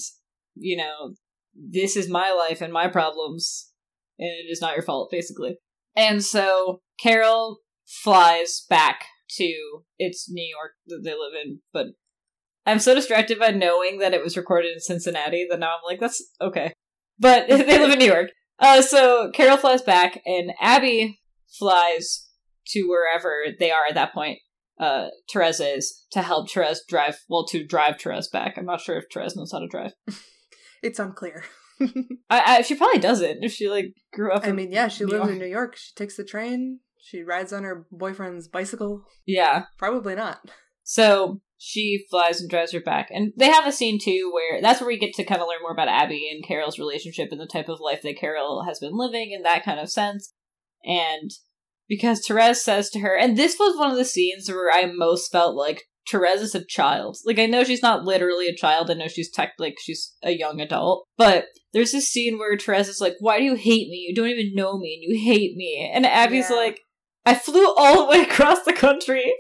[0.55, 1.15] you know,
[1.55, 3.71] this is my life and my problems,
[4.19, 5.57] and it is not your fault, basically.
[5.97, 9.05] And so Carol flies back
[9.37, 11.87] to it's New York that they live in, but
[12.67, 16.01] I'm so distracted by knowing that it was recorded in Cincinnati that now I'm like,
[16.01, 16.73] that's okay.
[17.19, 18.31] But they live in New York.
[18.59, 21.21] Uh, so Carol flies back, and Abby
[21.59, 22.29] flies
[22.69, 24.39] to wherever they are at that point.
[24.79, 27.19] Uh, Therese is to help Therese drive.
[27.29, 28.55] Well, to drive Therese back.
[28.57, 29.93] I'm not sure if Therese knows how to drive.
[30.83, 31.45] It's unclear.
[32.31, 34.47] I, I she probably doesn't if she like grew up.
[34.47, 35.77] I mean, yeah, she lives in New York.
[35.77, 36.81] She takes the train.
[37.01, 39.05] She rides on her boyfriend's bicycle.
[39.27, 39.65] Yeah.
[39.79, 40.51] Probably not.
[40.85, 43.09] So she flies and drives her back.
[43.11, 45.63] And they have a scene too where that's where we get to kind of learn
[45.63, 48.97] more about Abby and Carol's relationship and the type of life that Carol has been
[48.97, 50.33] living in that kind of sense.
[50.85, 51.31] And
[51.89, 55.31] because Therese says to her, and this was one of the scenes where I most
[55.31, 57.17] felt like Therese is a child.
[57.25, 60.33] Like I know she's not literally a child, I know she's tech like she's a
[60.33, 61.07] young adult.
[61.17, 64.07] But there's this scene where Therese is like, Why do you hate me?
[64.09, 65.91] You don't even know me and you hate me.
[65.93, 66.57] And Abby's Yeah.
[66.57, 66.81] like,
[67.27, 69.33] I flew all the way across the country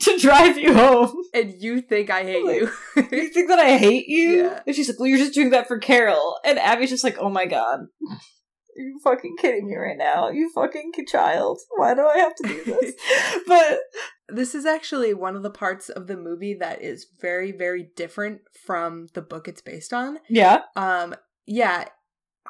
[0.00, 1.14] to drive you home.
[1.34, 2.70] And you think I hate Like, you.
[3.12, 4.44] You think that I hate you?
[4.44, 4.60] Yeah.
[4.66, 6.36] And she's like, Well, you're just doing that for Carol.
[6.44, 7.80] And Abby's just like, Oh my god.
[8.10, 10.28] Are you fucking kidding me right now?
[10.30, 11.58] You fucking child.
[11.76, 12.94] Why do I have to do this?
[13.48, 13.80] but
[14.28, 18.40] this is actually one of the parts of the movie that is very, very different
[18.64, 20.18] from the book it's based on.
[20.28, 20.60] yeah.
[20.76, 21.16] Um,
[21.48, 21.86] yeah,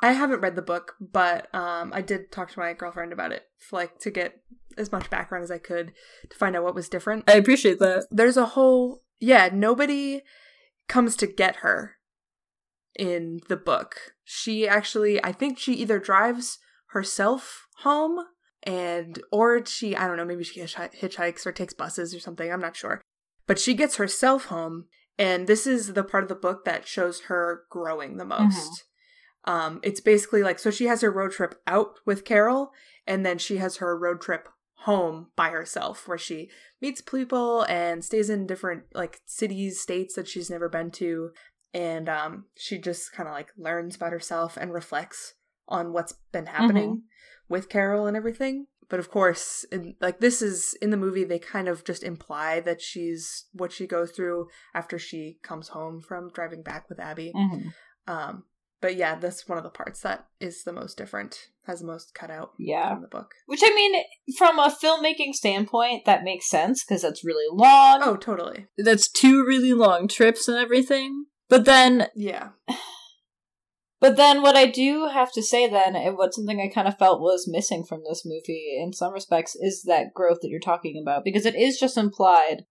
[0.02, 3.44] I haven't read the book, but um, I did talk to my girlfriend about it,
[3.72, 4.40] like to get
[4.76, 5.92] as much background as I could
[6.30, 7.24] to find out what was different.
[7.28, 8.06] I appreciate that.
[8.10, 10.22] There's a whole yeah, nobody
[10.88, 11.96] comes to get her
[12.96, 14.14] in the book.
[14.24, 16.58] She actually, I think she either drives
[16.90, 18.20] herself home
[18.64, 22.60] and or she I don't know maybe she hitchhikes or takes buses or something I'm
[22.60, 23.00] not sure
[23.46, 27.22] but she gets herself home and this is the part of the book that shows
[27.22, 28.84] her growing the most
[29.44, 32.72] um it's basically like so she has her road trip out with Carol
[33.06, 34.48] and then she has her road trip
[34.82, 36.48] home by herself where she
[36.80, 41.30] meets people and stays in different like cities states that she's never been to
[41.74, 45.34] and um she just kind of like learns about herself and reflects
[45.68, 47.02] on what's been happening
[47.48, 48.66] with Carol and everything.
[48.88, 52.60] But of course, in, like this is in the movie, they kind of just imply
[52.60, 57.32] that she's what she goes through after she comes home from driving back with Abby.
[57.36, 57.68] Mm-hmm.
[58.10, 58.44] Um,
[58.80, 61.36] but yeah, that's one of the parts that is the most different,
[61.66, 62.92] has the most cut out Yeah.
[62.92, 63.32] from the book.
[63.46, 64.02] Which I mean,
[64.36, 68.00] from a filmmaking standpoint, that makes sense because that's really long.
[68.02, 68.66] Oh, totally.
[68.76, 71.26] that's two really long trips and everything.
[71.48, 72.50] But then Yeah.
[74.00, 76.96] But then what I do have to say then, and what something I kind of
[76.98, 80.96] felt was missing from this movie in some respects, is that growth that you're talking
[81.02, 81.24] about.
[81.24, 82.64] Because it is just implied,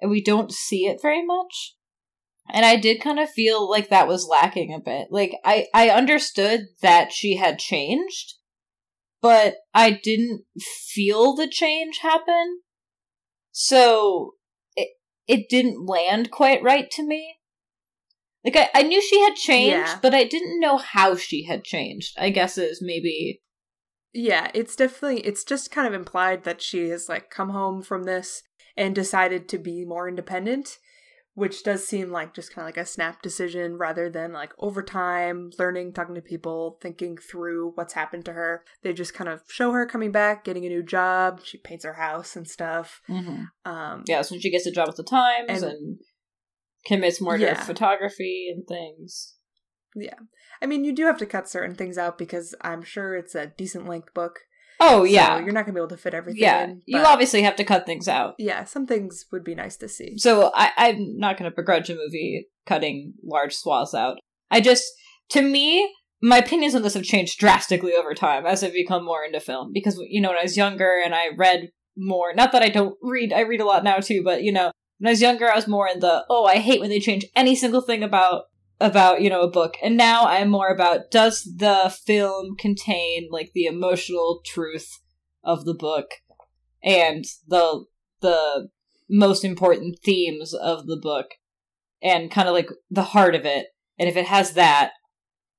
[0.00, 1.74] and we don't see it very much.
[2.50, 5.08] And I did kind of feel like that was lacking a bit.
[5.10, 8.34] Like, I, I understood that she had changed,
[9.20, 12.60] but I didn't feel the change happen.
[13.52, 14.34] So,
[14.76, 14.88] it,
[15.26, 17.36] it didn't land quite right to me.
[18.44, 19.98] Like I, I knew she had changed, Yeah.
[20.00, 22.14] but I didn't know how she had changed.
[22.18, 23.42] I guess is maybe
[24.14, 28.04] Yeah, it's definitely it's just kind of implied that she has like come home from
[28.04, 28.42] this
[28.76, 30.78] and decided to be more independent,
[31.38, 34.82] which does seem like just kind of like a snap decision rather than like over
[34.82, 38.64] time, learning, talking to people, thinking through what's happened to her.
[38.82, 41.92] They just kind of show her coming back, getting a new job, she paints her
[41.94, 43.00] house and stuff.
[43.64, 44.22] Um yeah.
[44.22, 45.98] So she gets a job with the Times and, And-
[46.86, 47.54] commits more Yeah.
[47.54, 49.36] to photography and things.
[49.94, 50.18] Yeah.
[50.60, 53.46] I mean, you do have to cut certain things out because I'm sure it's a
[53.46, 54.40] decent length book.
[54.80, 56.64] Oh so yeah, you're not going to be able to fit everything yeah.
[56.64, 56.82] in.
[56.86, 58.34] You obviously have to cut things out.
[58.38, 60.16] Yeah, some things would be nice to see.
[60.18, 64.18] So I, I'm not going to begrudge a movie cutting large swaths out.
[64.50, 64.84] I just,
[65.30, 69.24] to me, my opinions on this have changed drastically over time as I've become more
[69.24, 69.72] into film.
[69.72, 72.32] Because you know, when I was younger and I read more.
[72.34, 75.08] Not that I don't read, I read a lot now too, but you know, when
[75.08, 77.54] I was younger, I was more in the oh, I hate when they change any
[77.54, 78.44] single thing about
[78.80, 83.52] about you know a book, and now I'm more about does the film contain like
[83.54, 85.00] the emotional truth
[85.44, 86.10] of the book
[86.82, 87.84] and the
[88.20, 88.68] the
[89.08, 91.26] most important themes of the book
[92.02, 93.66] and kind of like the heart of it.
[93.98, 94.92] And if it has that,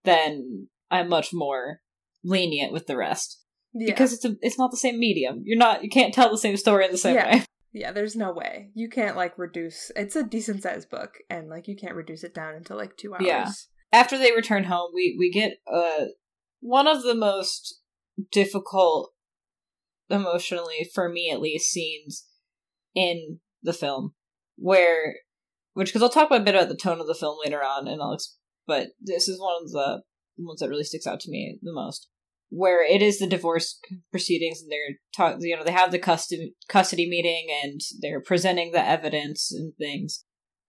[0.03, 1.82] then I'm much more
[2.23, 3.41] lenient with the rest
[3.73, 3.91] Yeah.
[3.91, 5.41] because it's a, it's not the same medium.
[5.45, 7.38] You're not you can't tell the same story in the same Yeah.
[7.38, 7.45] way.
[7.71, 8.71] Yeah, there's no way.
[8.73, 12.34] You can't like reduce it's a decent sized book and like you can't reduce it
[12.34, 13.25] down into like two hours.
[13.25, 13.51] Yeah.
[13.91, 16.05] After they return home, we we get uh
[16.62, 17.82] one of the most
[18.32, 19.13] difficult
[20.10, 22.25] emotionally for me at least scenes
[22.95, 24.13] in the film
[24.55, 25.15] where
[25.73, 28.01] which because I'll talk a bit about the tone of the film later on and
[28.01, 28.17] I'll
[28.65, 30.01] but this is one of the
[30.38, 32.10] ones that really sticks out to me the most
[32.49, 33.79] where it is the divorce
[34.12, 38.71] proceedings and they're talk you know they have the custody custody meeting and they're presenting
[38.71, 40.25] the evidence and things.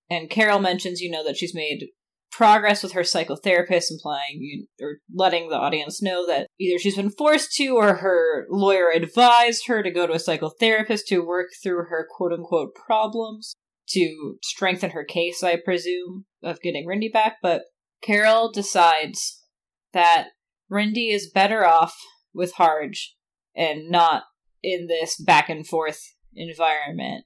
[0.09, 1.89] And Carol mentions you know that she's made
[2.31, 7.11] progress with her psychotherapist implying you, or letting the audience know that either she's been
[7.11, 11.85] forced to or her lawyer advised her to go to a psychotherapist to work through
[11.89, 13.57] her quote unquote problems
[13.89, 17.37] to strengthen her case i presume of getting rindy back.
[17.43, 17.63] But
[18.03, 19.45] carol decides
[19.93, 20.29] that
[20.71, 21.97] rindy is better off
[22.33, 23.17] with harge
[23.55, 24.25] and not
[24.63, 26.01] in this back and forth
[26.35, 27.25] environment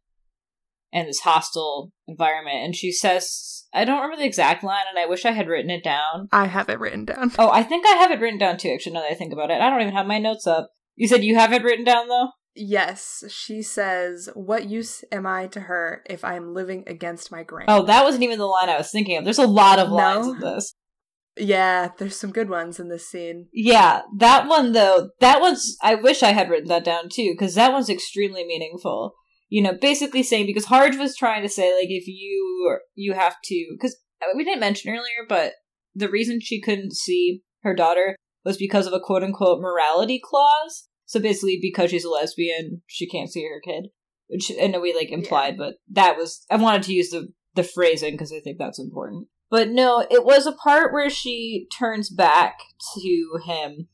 [0.92, 2.57] and this hostile environment.
[2.64, 5.70] And she says, I don't remember the exact line, and I wish I had written
[5.70, 6.28] it down.
[6.30, 7.33] I have it written down.
[7.38, 9.50] Oh, I think I have it written down too, actually, now that I think about
[9.50, 9.61] it.
[9.61, 10.70] I don't even have my notes up.
[10.94, 12.28] You said you have it written down, though?
[12.54, 17.42] Yes, she says, What use am I to her if I am living against my
[17.42, 17.66] grain?
[17.68, 19.24] Oh, that wasn't even the line I was thinking of.
[19.24, 20.33] There's a lot of lines No?
[20.35, 20.72] in this.
[21.36, 23.48] Yeah, there's some good ones in this scene.
[23.52, 25.76] Yeah, that one, though, that one's.
[25.82, 29.14] I wish I had written that down too, because that one's extremely meaningful.
[29.48, 33.36] You know, basically saying, because Harge was trying to say, like, if you you have
[33.44, 33.66] to.
[33.76, 33.96] Because
[34.36, 35.54] we didn't mention earlier, but
[35.94, 40.88] the reason she couldn't see her daughter was because of a quote unquote morality clause.
[41.06, 43.88] So basically, because she's a lesbian, she can't see her kid,
[44.28, 45.56] which in a way like implied.
[45.58, 49.28] But that was I wanted to use the the phrasing because I think that's important.
[49.54, 52.58] But no, it was a part where she turns back
[52.96, 53.86] to him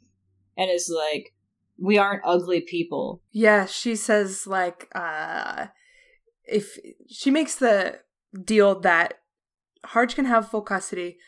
[0.56, 1.34] and is like,
[1.76, 5.66] "We aren't ugly people." Yeah, she says, like, uh,
[6.46, 6.78] if
[7.10, 8.00] she makes the
[8.42, 9.20] deal that
[9.84, 11.18] Harge can have full custody,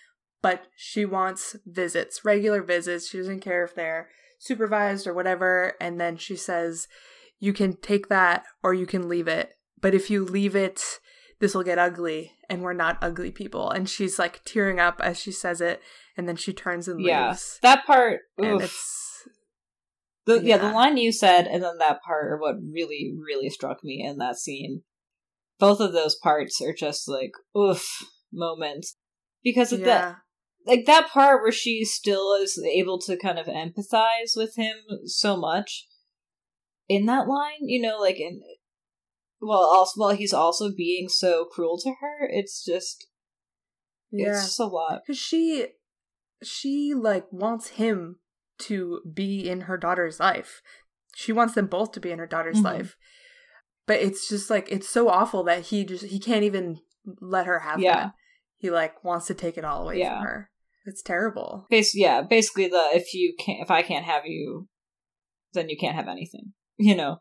[0.41, 3.11] but she wants visits, regular visits.
[3.11, 5.75] She doesn't care if they're supervised or whatever.
[5.79, 6.89] And then she says,
[7.39, 9.59] You can take that or you can leave it.
[9.79, 11.01] But if you leave it,
[11.43, 13.69] this will get ugly and we're not ugly people.
[13.69, 15.83] And she's like tearing up as she says it.
[16.17, 17.59] And then she turns and Yeah, leaves.
[17.63, 18.21] that part.
[18.39, 19.27] It's,
[20.25, 20.59] The, yeah.
[20.59, 20.73] the Yeah.
[20.73, 24.37] line you said, and then that part are what really, really struck me in that
[24.37, 24.85] scene.
[25.59, 27.89] Both of those parts are just like oof
[28.33, 28.97] moments
[29.43, 30.19] because of that,
[30.65, 34.77] like that part where she still is able to kind of empathize with him
[35.07, 35.89] so much
[36.89, 37.63] in that line.
[37.63, 38.43] You know, like in
[39.43, 43.07] well, also while he's also being so cruel to her, it's just
[44.11, 44.31] Yeah.
[44.31, 45.03] it's just a lot.
[45.07, 45.67] because she
[46.43, 48.17] she like wants him
[48.59, 50.61] to be in her daughter's life
[51.15, 52.65] she wants them both to be in her daughter's Mhm.
[52.65, 52.97] life
[53.87, 56.81] but it's just like it's so awful that he just he can't even
[57.21, 57.95] let her have Yeah.
[57.95, 58.13] that
[58.59, 60.19] he like wants to take it all away Yeah.
[60.19, 60.51] from her
[60.85, 64.69] it's terrible Bas- yeah, basically the if you can't if I can't have you,
[65.53, 66.55] then you can't have anything.
[66.77, 67.19] You know,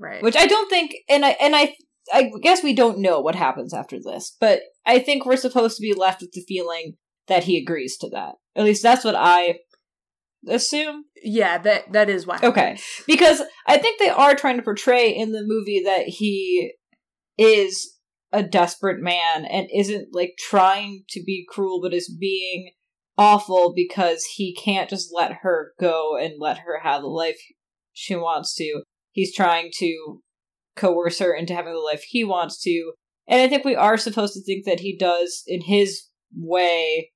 [0.00, 1.74] right which I don't think, and I and I
[2.12, 5.82] I guess we don't know what happens after this, but I think we're supposed to
[5.82, 6.94] be left with the feeling
[7.28, 8.34] that he agrees to that.
[8.56, 9.60] At least that's what I
[10.48, 11.04] assume.
[11.22, 12.38] yeah that that is why.
[12.42, 12.78] Okay.
[13.06, 16.72] Because I think they are trying to portray in the movie that he
[17.38, 17.96] is
[18.32, 22.70] a desperate man and isn't like trying to be cruel but is being
[23.18, 27.38] awful because he can't just let her go and let her have the life
[27.92, 28.82] she wants to.
[29.20, 30.22] He's trying to
[30.76, 32.92] coerce her into having the life he wants to.
[33.28, 36.04] And I think we are supposed to think that he does in his
[36.34, 37.10] way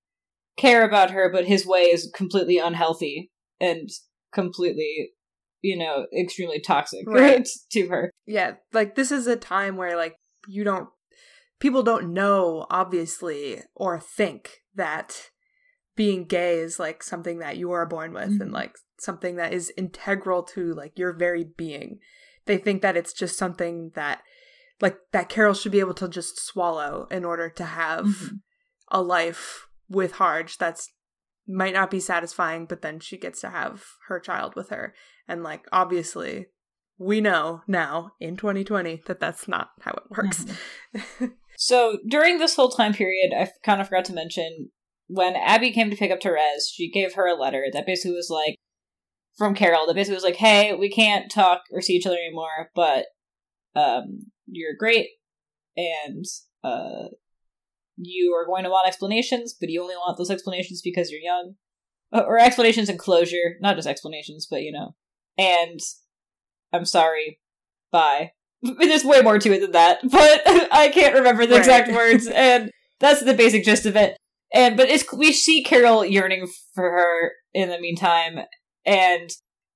[0.58, 3.88] care about her, but his way is completely unhealthy and
[4.32, 5.12] completely,
[5.62, 7.48] you know, extremely toxic Right.
[7.72, 8.10] to her.
[8.26, 10.88] yeah like this is a time where like you don't
[11.58, 15.30] people don't know obviously or think that
[15.96, 18.40] being gay is like something that you are born with Mhm.
[18.42, 21.98] and like something that is integral to like your very being
[22.46, 24.22] they think that it's just something that
[24.80, 28.40] like that carol should be able to just swallow in order to have Mhm.
[28.90, 30.90] a life with harge that's
[31.46, 34.94] might not be satisfying but then she gets to have her child with her
[35.28, 36.46] and like obviously
[36.96, 40.44] we know now in 2020 that that's not how it works.
[40.94, 41.26] Mm-hmm.
[41.57, 44.70] so during this whole time period, I kind of forgot to mention
[45.08, 48.30] when Abby came to pick up Therese, she gave her a letter that basically was
[48.30, 48.56] like
[49.36, 52.70] from Carol that basically was like, "Hey, we can't talk or see each other anymore,
[52.74, 53.06] but
[53.74, 55.08] um, you're great,
[55.76, 56.24] and
[56.62, 57.08] uh,
[57.96, 61.54] you are going to want explanations, but you only want those explanations because you're young,
[62.12, 64.94] uh, or explanations and closure, not just explanations, but you know,
[65.36, 65.80] and
[66.72, 67.40] I'm sorry,
[67.90, 71.60] bye." There's way more to it than that, but I can't remember the right.
[71.60, 74.16] exact words, and that's the basic gist of it.
[74.52, 78.40] And but it's we see Carol yearning for her in the meantime,
[78.85, 79.30] and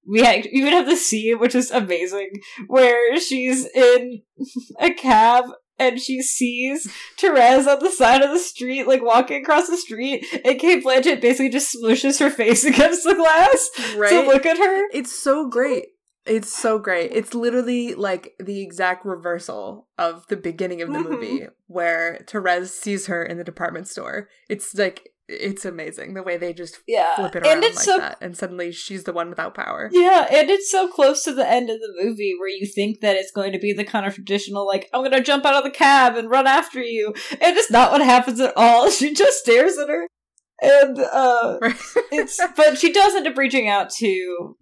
[0.09, 2.31] we even have the scene which is amazing
[2.66, 4.22] where she's in
[4.81, 5.44] a cab
[5.78, 10.26] and she sees Therese on the side of the street, like walking across the street,
[10.44, 14.11] and Cate Blanchett basically just smooshes her face against the glass right?
[14.11, 14.88] to look at her.
[14.92, 15.87] It's so great.
[16.28, 17.10] It's so great.
[17.12, 21.12] It's literally like the exact reversal of the beginning of the mm-hmm.
[21.12, 24.28] movie where Therese sees her in the department store.
[24.48, 27.14] It's like it's amazing the way they just yeah.
[27.14, 29.90] flip it around like so, that and suddenly she's the one without power.
[29.92, 33.16] Yeah, and it's so close to the end of the movie where you think that
[33.16, 35.64] it's going to be the kind of traditional like I'm going to jump out of
[35.64, 37.12] the cab and run after you.
[37.32, 38.90] And it's not what happens at all.
[38.98, 40.08] She just stares at her.
[40.60, 41.58] And uh
[42.10, 44.56] it's but she does end up reaching out to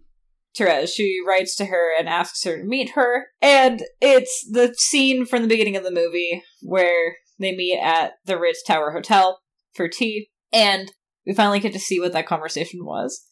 [0.56, 0.92] Therese.
[0.92, 3.26] She writes to her and asks her to meet her.
[3.40, 8.38] And it's the scene from the beginning of the movie where they meet at the
[8.38, 9.40] Ritz Tower Hotel
[9.74, 10.30] for tea.
[10.52, 10.92] And
[11.26, 13.26] we finally get to see what that conversation was.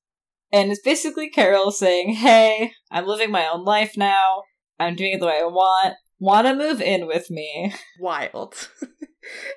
[0.52, 4.42] And it's basically Carol saying, Hey, I'm living my own life now.
[4.78, 5.94] I'm doing it the way I want.
[6.18, 7.74] Want to move in with me?
[8.00, 8.68] Wild.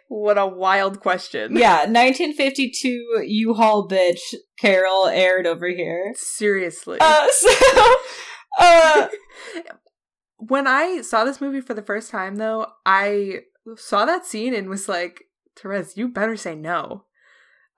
[0.08, 1.56] what a wild question.
[1.56, 4.20] Yeah, 1952 U-Haul bitch
[4.60, 6.14] Carol aired over here.
[6.16, 6.98] Seriously.
[7.00, 7.96] Uh, so,
[8.60, 9.08] uh,
[10.38, 13.42] when I saw this movie for the first time, though, I
[13.76, 15.24] saw that scene and was like,
[15.56, 17.06] Therese, you better say no.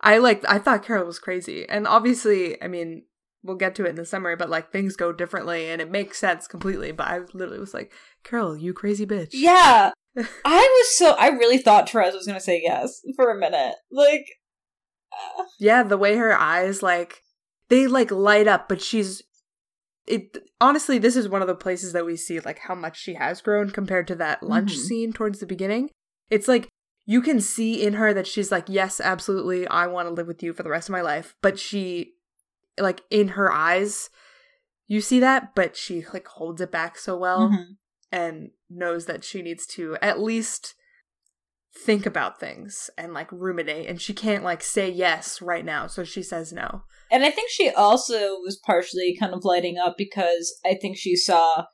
[0.01, 1.67] I like, I thought Carol was crazy.
[1.67, 3.03] And obviously, I mean,
[3.43, 6.19] we'll get to it in the summary, but like things go differently and it makes
[6.19, 6.91] sense completely.
[6.91, 7.91] But I literally was like,
[8.23, 9.29] Carol, you crazy bitch.
[9.33, 9.91] Yeah.
[10.45, 13.75] I was so I really thought Therese was gonna say yes for a minute.
[13.91, 14.25] Like
[15.11, 15.43] uh.
[15.59, 17.21] Yeah, the way her eyes like
[17.69, 19.21] they like light up, but she's
[20.05, 23.13] it honestly, this is one of the places that we see like how much she
[23.13, 24.81] has grown compared to that lunch mm-hmm.
[24.81, 25.89] scene towards the beginning.
[26.29, 26.67] It's like
[27.05, 30.43] you can see in her that she's like, Yes, absolutely, I want to live with
[30.43, 31.35] you for the rest of my life.
[31.41, 32.13] But she
[32.79, 34.09] like in her eyes,
[34.87, 37.49] you see that, but she like holds it back so well.
[37.49, 37.73] Mm-hmm
[38.11, 40.75] and knows that she needs to at least
[41.75, 46.03] think about things and like ruminate and she can't like say yes right now so
[46.03, 46.83] she says no.
[47.11, 51.15] And i think she also was partially kind of lighting up because i think she
[51.15, 51.65] saw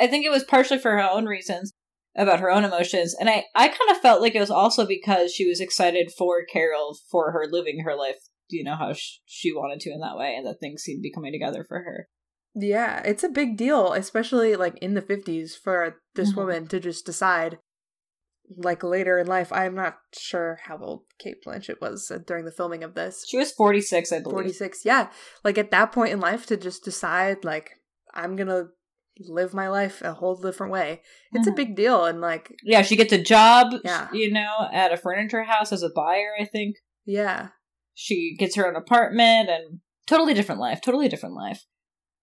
[0.00, 1.72] i think it was partially for her own reasons
[2.16, 5.32] about her own emotions and i i kind of felt like it was also because
[5.32, 8.16] she was excited for carol for her living her life
[8.48, 11.02] you know how sh- she wanted to in that way and that things seemed to
[11.02, 12.08] be coming together for her
[12.54, 16.40] yeah, it's a big deal, especially like in the 50s for this mm-hmm.
[16.40, 17.58] woman to just decide
[18.56, 19.52] like later in life.
[19.52, 23.24] I'm not sure how old Cate Blanchett was uh, during the filming of this.
[23.26, 24.34] She was 46, I believe.
[24.34, 24.84] 46.
[24.84, 25.08] Yeah.
[25.42, 27.72] Like at that point in life to just decide like
[28.12, 28.66] I'm going to
[29.18, 31.00] live my life a whole different way.
[31.32, 31.52] It's mm-hmm.
[31.52, 34.08] a big deal and like Yeah, she gets a job, yeah.
[34.12, 36.76] you know, at a furniture house as a buyer, I think.
[37.04, 37.48] Yeah.
[37.94, 41.64] She gets her own apartment and totally different life, totally different life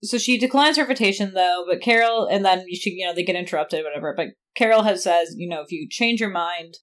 [0.04, 3.36] so she declines her invitation though, but Carol and then she you know they get
[3.36, 4.14] interrupted whatever.
[4.16, 6.76] But Carol has says you know if you change your mind,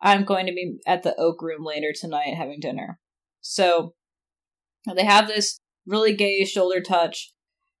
[0.00, 2.98] I'm going to be at the Oak Room later tonight having dinner.
[3.40, 3.94] So
[4.92, 7.32] they have this really gay shoulder touch.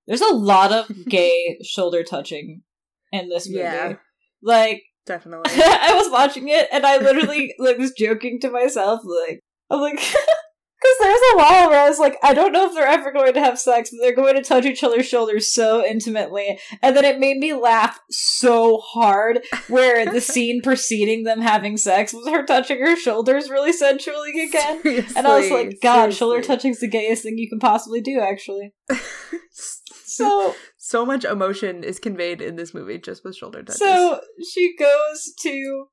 [0.06, 2.62] There's a lot of gay shoulder touching
[3.12, 3.60] in this movie.
[3.60, 3.94] Yeah,
[4.42, 5.52] like definitely.
[5.56, 9.40] I was watching it and I literally like was joking to myself like
[9.70, 9.98] I'm like
[10.84, 13.32] Because there's a while where I was like, I don't know if they're ever going
[13.32, 16.58] to have sex, but they're going to touch each other's shoulders so intimately.
[16.82, 22.12] And then it made me laugh so hard where the scene preceding them having sex
[22.12, 24.82] was her touching her shoulders really sensually again.
[24.82, 26.18] Seriously, and I was like, God, seriously.
[26.18, 28.74] shoulder touching's the gayest thing you can possibly do, actually.
[29.52, 33.78] so so much emotion is conveyed in this movie just with shoulder touches.
[33.78, 34.20] So
[34.52, 35.86] she goes to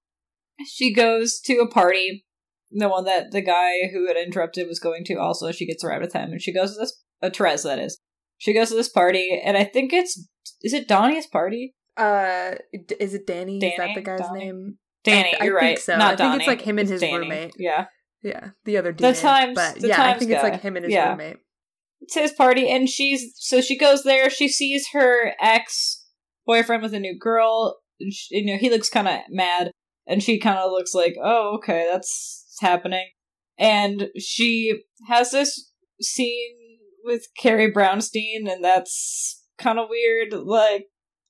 [0.68, 2.26] she goes to a party
[2.72, 6.02] the one that the guy who had interrupted was going to also she gets arrived
[6.02, 8.00] with him and she goes to this a uh, Therese that is
[8.38, 10.28] she goes to this party and I think it's
[10.62, 12.56] is it Donnie's party uh
[13.00, 13.74] is it Danny, Danny?
[13.74, 14.46] is that the guy's Donnie?
[14.46, 17.02] name Danny I, you're I right so Not I think it's like him and his
[17.02, 17.18] Danny.
[17.18, 17.86] roommate yeah
[18.24, 20.36] yeah the other D the times but the yeah times I think guy.
[20.36, 21.10] it's like him and his yeah.
[21.12, 21.38] roommate
[22.02, 26.02] it's his party and she's so she goes there she sees her ex
[26.46, 27.80] boyfriend with a new girl.
[28.00, 29.72] You know, he looks kind of mad,
[30.08, 33.10] and she kind of looks like, "Oh, okay, that's happening."
[33.58, 40.34] And she has this scene with Carrie Brownstein, and that's kind of weird.
[40.34, 40.88] Like,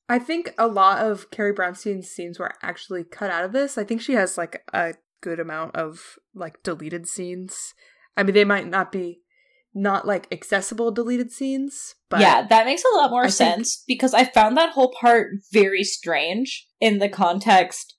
[0.08, 3.78] I think a lot of Carrie Brownstein's scenes were actually cut out of this.
[3.78, 7.74] I think she has like a good amount of like deleted scenes.
[8.18, 9.22] I mean, they might not be
[9.74, 13.88] not like accessible deleted scenes, but yeah, that makes a lot more I sense think-
[13.88, 17.96] because I found that whole part very strange in the context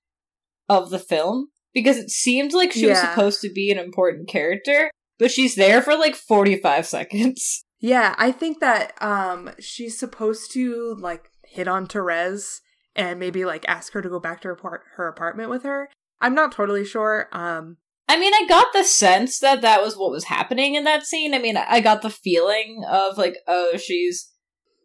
[0.68, 4.90] of the film because it seemed like she was supposed to be an important character,
[5.18, 7.64] but she's there for like 45 seconds.
[7.84, 12.60] Yeah, I think that um she's supposed to like hit on Therese
[12.94, 15.88] and maybe like ask her to go back to her, her apartment with her.
[16.20, 17.28] I'm not totally sure.
[17.32, 21.06] Um I mean, I got the sense that that was what was happening in that
[21.06, 21.34] scene.
[21.34, 24.30] I mean, I got the feeling of like, oh, she's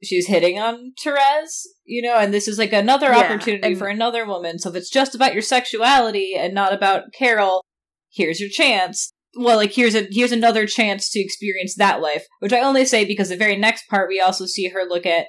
[0.03, 3.87] she's hitting on Therese, you know, and this is like another Yeah, opportunity and- for
[3.87, 4.59] another woman.
[4.59, 7.63] So if it's just about your sexuality and not about Carol,
[8.11, 9.11] here's your chance.
[9.35, 13.05] Well, like here's a here's another chance to experience that life, which I only say
[13.05, 15.27] because the very next part we also see her look at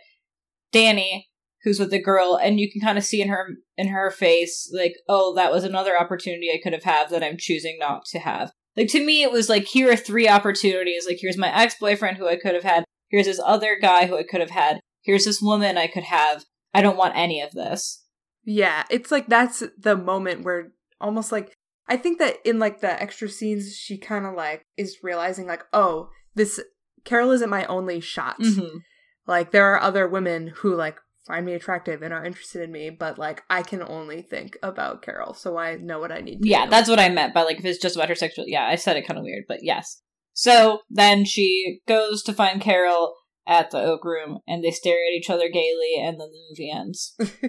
[0.72, 1.28] Danny,
[1.64, 3.46] who's with the girl, and you can kind of see in her
[3.76, 7.36] in her face like, oh, that was another opportunity I could have had that I'm
[7.38, 8.52] choosing not to have.
[8.76, 11.04] Like to me, it was like here are three opportunities.
[11.06, 12.84] Like here's my ex boyfriend who I could have had.
[13.08, 14.80] Here's this other guy who I could have had.
[15.02, 16.44] Here's this woman I could have.
[16.74, 18.04] I don't want any of this.
[18.44, 21.52] yeah, it's like that's the moment where almost like
[21.88, 25.64] I think that in like the extra scenes she kind of like is realizing like,
[25.72, 26.60] "Oh, this
[27.04, 28.78] Carol isn't my only shot." Mm-hmm.
[29.26, 30.96] Like there are other women who like
[31.26, 35.02] find me attractive and are interested in me, but like I can only think about
[35.02, 36.70] Carol, so I know what I need to Yeah, do.
[36.70, 38.44] that's what I meant by like if it's just about her sexual.
[38.46, 40.02] Yeah, I said it kind of weird, but yes.
[40.38, 45.16] So then she goes to find Carol at the Oak Room, and they stare at
[45.16, 47.16] each other gaily, and then the movie ends.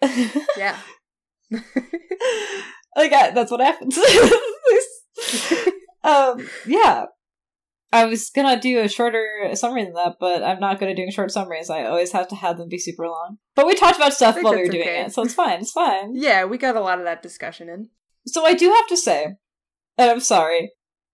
[0.56, 0.78] yeah.
[1.50, 3.98] like I, that's what happens.
[6.04, 7.06] um, yeah.
[7.92, 11.10] I was gonna do a shorter summary than that, but I'm not good at doing
[11.10, 11.70] short summaries.
[11.70, 13.38] I always have to have them be super long.
[13.56, 15.00] But we talked about stuff while we were doing okay.
[15.00, 15.62] it, so it's fine.
[15.62, 16.14] It's fine.
[16.14, 17.88] yeah, we got a lot of that discussion in.
[18.28, 19.34] So I do have to say,
[19.98, 20.70] and I'm sorry,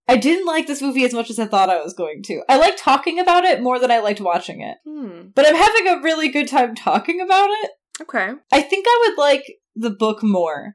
[0.08, 2.42] I didn't like this movie as much as I thought I was going to.
[2.48, 5.28] I like talking about it more than I liked watching it, Hmm.
[5.34, 7.70] but I'm having a really good time talking about it.
[8.00, 8.30] Okay.
[8.50, 9.44] I think I would like
[9.76, 10.74] the book more.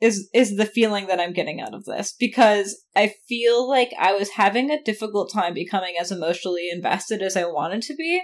[0.00, 4.14] Is is the feeling that I'm getting out of this because I feel like I
[4.14, 8.20] was having a difficult time becoming as emotionally invested as I wanted to be.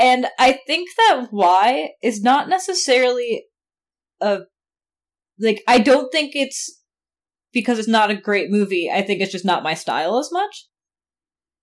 [0.00, 3.44] And I think that why is not necessarily
[4.20, 4.40] a
[5.38, 6.77] like I don't think it's
[7.58, 8.90] because it's not a great movie.
[8.92, 10.66] I think it's just not my style as much.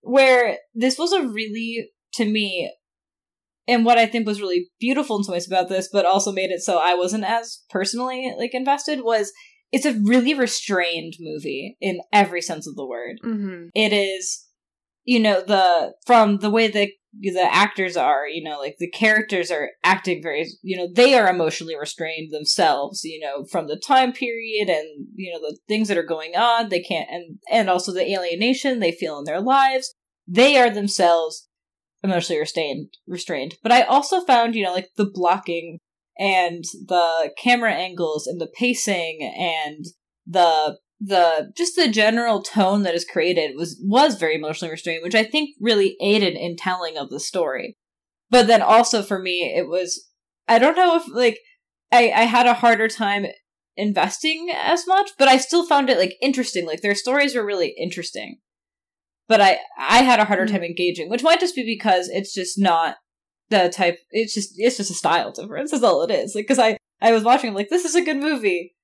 [0.02, 2.70] Where this was a really to me
[3.68, 6.50] and what I think was really beautiful in some ways about this, but also made
[6.50, 9.32] it so I wasn't as personally like invested was
[9.72, 13.16] it's a really restrained movie in every sense of the word.
[13.24, 13.68] Mm-hmm.
[13.74, 14.44] It is,
[15.04, 16.90] you know, the from the way that
[17.22, 21.28] the actors are, you know, like the characters are acting very, you know, they are
[21.28, 25.98] emotionally restrained themselves, you know, from the time period and you know the things that
[25.98, 26.68] are going on.
[26.68, 29.94] They can't, and and also the alienation they feel in their lives.
[30.28, 31.48] They are themselves
[32.02, 35.78] emotionally restrained restrained but i also found you know like the blocking
[36.18, 39.84] and the camera angles and the pacing and
[40.26, 45.14] the the just the general tone that is created was was very emotionally restrained which
[45.14, 47.76] i think really aided in telling of the story
[48.30, 50.08] but then also for me it was
[50.48, 51.38] i don't know if like
[51.92, 53.26] i i had a harder time
[53.76, 57.74] investing as much but i still found it like interesting like their stories were really
[57.78, 58.38] interesting
[59.28, 60.50] but I I had a harder mm.
[60.50, 62.96] time engaging, which might just be because it's just not
[63.50, 63.98] the type.
[64.10, 65.70] It's just it's just a style difference.
[65.70, 66.34] That's all it is.
[66.34, 68.74] Like because I I was watching I'm like this is a good movie,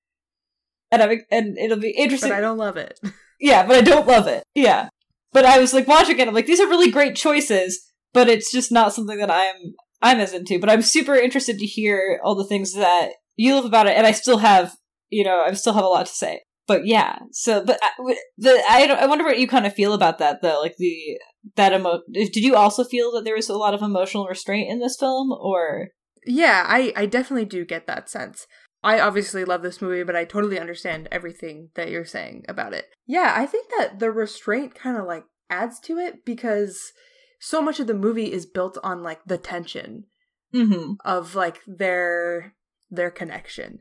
[0.92, 2.30] and I and it'll be interesting.
[2.30, 3.00] But I don't love it.
[3.40, 4.44] yeah, but I don't love it.
[4.54, 4.88] Yeah,
[5.32, 6.28] but I was like watching it.
[6.28, 7.80] I'm like these are really great choices,
[8.12, 10.60] but it's just not something that I'm I'm as into.
[10.60, 14.06] But I'm super interested to hear all the things that you love about it, and
[14.06, 14.76] I still have
[15.10, 18.16] you know I still have a lot to say but yeah so but I, w-
[18.38, 21.18] the I don't, I wonder what you kind of feel about that though like the
[21.56, 24.78] that emo did you also feel that there was a lot of emotional restraint in
[24.80, 25.88] this film or
[26.24, 28.46] Yeah, I I definitely do get that sense.
[28.84, 32.86] I obviously love this movie, but I totally understand everything that you're saying about it.
[33.06, 36.92] Yeah, I think that the restraint kind of like adds to it because
[37.38, 40.04] so much of the movie is built on like the tension
[40.52, 40.94] mm-hmm.
[41.04, 42.54] of like their
[42.90, 43.80] their connection.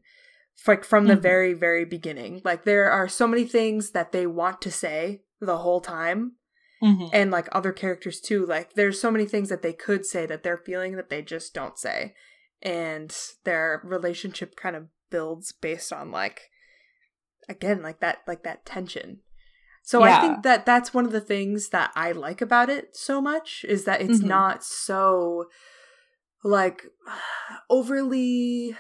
[0.68, 1.22] Like from the Mhm.
[1.22, 2.42] very very beginning.
[2.44, 6.34] Like there are so many things that they want to say the whole time
[6.84, 7.08] mm-hmm.
[7.12, 8.46] and like other characters too.
[8.46, 11.54] Like there's so many things that they could say that they're feeling that they just
[11.54, 12.14] don't say
[12.62, 16.50] and their relationship kind of builds based on like
[17.50, 19.20] again like that like that tension
[19.84, 20.18] so Yeah.
[20.18, 23.66] i think that that's one of the things that i like about it so much
[23.68, 24.28] is that it's Mhm.
[24.28, 25.46] not so
[26.44, 26.84] like
[27.70, 28.76] overly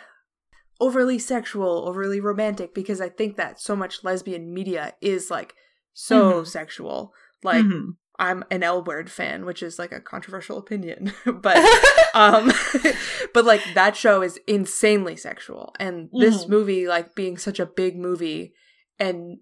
[0.79, 5.53] overly sexual overly romantic because i think that so much lesbian media is like
[5.93, 6.47] so Mhm.
[6.47, 7.13] sexual
[7.43, 7.95] like Mhm.
[8.19, 11.57] I'm an l word fan which is like a controversial opinion but
[12.13, 12.51] um
[13.33, 16.49] but like that show is insanely sexual and this Mhm.
[16.49, 18.53] movie like being such a big movie
[18.99, 19.37] and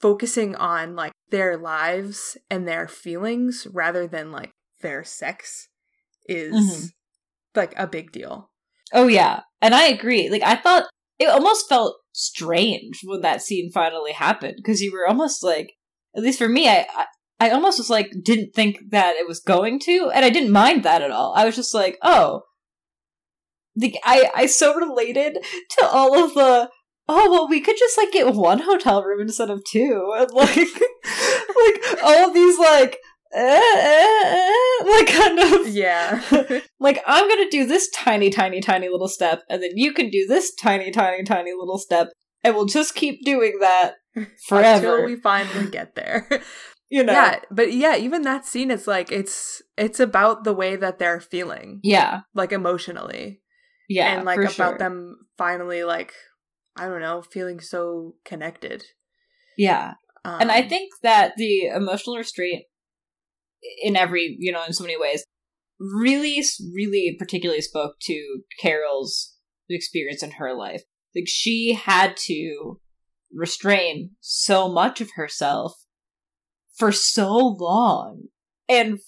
[0.00, 5.68] focusing on like their lives and their feelings rather than like their sex
[6.28, 6.90] is Mhm.
[7.54, 8.50] like a big deal
[8.92, 10.28] Oh yeah, and I agree.
[10.30, 10.88] Like I thought
[11.20, 15.74] it almost felt strange when that scene finally happened because you were almost like,
[16.16, 17.06] at least for me, I, I
[17.40, 20.84] I almost was like didn't think that it was going to, and I didn't mind
[20.84, 21.32] that at all.
[21.34, 22.42] I was just like, oh,
[23.74, 25.38] the I I so related
[25.78, 26.70] to all of the.
[27.08, 30.56] Oh well, we could just like get one hotel room instead of two, and like,
[30.56, 32.98] like all of these like,
[33.32, 36.22] eh, eh, eh, like kind of yeah
[36.80, 40.26] like i'm gonna do this tiny tiny tiny little step and then you can do
[40.26, 42.08] this tiny tiny tiny little step
[42.42, 43.94] and we'll just keep doing that
[44.48, 46.28] forever until we finally get there
[46.90, 47.12] you know?
[47.12, 51.20] Yeah but yeah even that scene is like it's it's about the way that they're
[51.20, 51.80] feeling.
[51.82, 52.20] Yeah.
[52.34, 53.40] Like emotionally.
[53.88, 54.78] Yeah and like for about sure.
[54.78, 56.12] them finally like
[56.76, 58.84] i don't know feeling so connected.
[59.56, 59.94] Yeah.
[60.24, 62.64] Um, and i think that the emotional restraint
[63.82, 65.24] in every you know in so many ways
[65.78, 66.42] really
[66.74, 69.34] really particularly spoke to carol's
[69.74, 70.82] experience in her life.
[71.14, 72.80] Like she had to
[73.34, 75.74] restrain so much of herself
[76.80, 78.22] for so long
[78.68, 78.98] and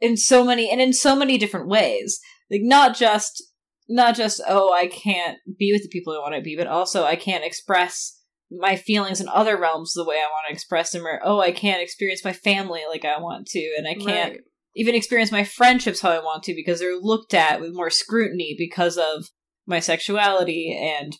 [0.00, 2.20] in so many and in so many different ways
[2.50, 3.42] like not just
[3.88, 7.02] not just oh i can't be with the people i want to be but also
[7.04, 8.20] i can't express
[8.50, 11.50] my feelings in other realms the way i want to express them or oh i
[11.50, 14.40] can't experience my family like i want to and i can't Right.
[14.76, 18.54] even experience my friendships how I want to because they're looked at with more scrutiny
[18.58, 19.26] because of
[19.66, 21.16] my sexuality and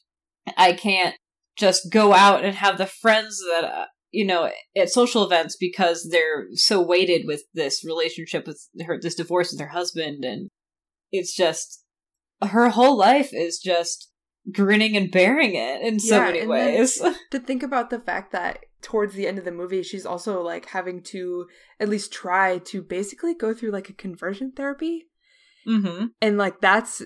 [0.57, 1.15] I can't
[1.57, 3.85] just go out and have the friends that uh,
[4.15, 9.15] you know at social events because they're so weighted with this relationship with her this
[9.17, 10.25] divorce with her husband.
[10.25, 10.49] And
[11.13, 11.85] it's just
[12.43, 14.11] her whole life is just
[14.53, 17.01] grinning and bearing it in so Yeah, many ways.
[17.31, 20.67] to think about the fact that towards the end of the movie she's also like
[20.67, 21.47] having to
[21.81, 25.07] at least try to basically go through like a conversion therapy.
[25.67, 27.03] Mhm and like that's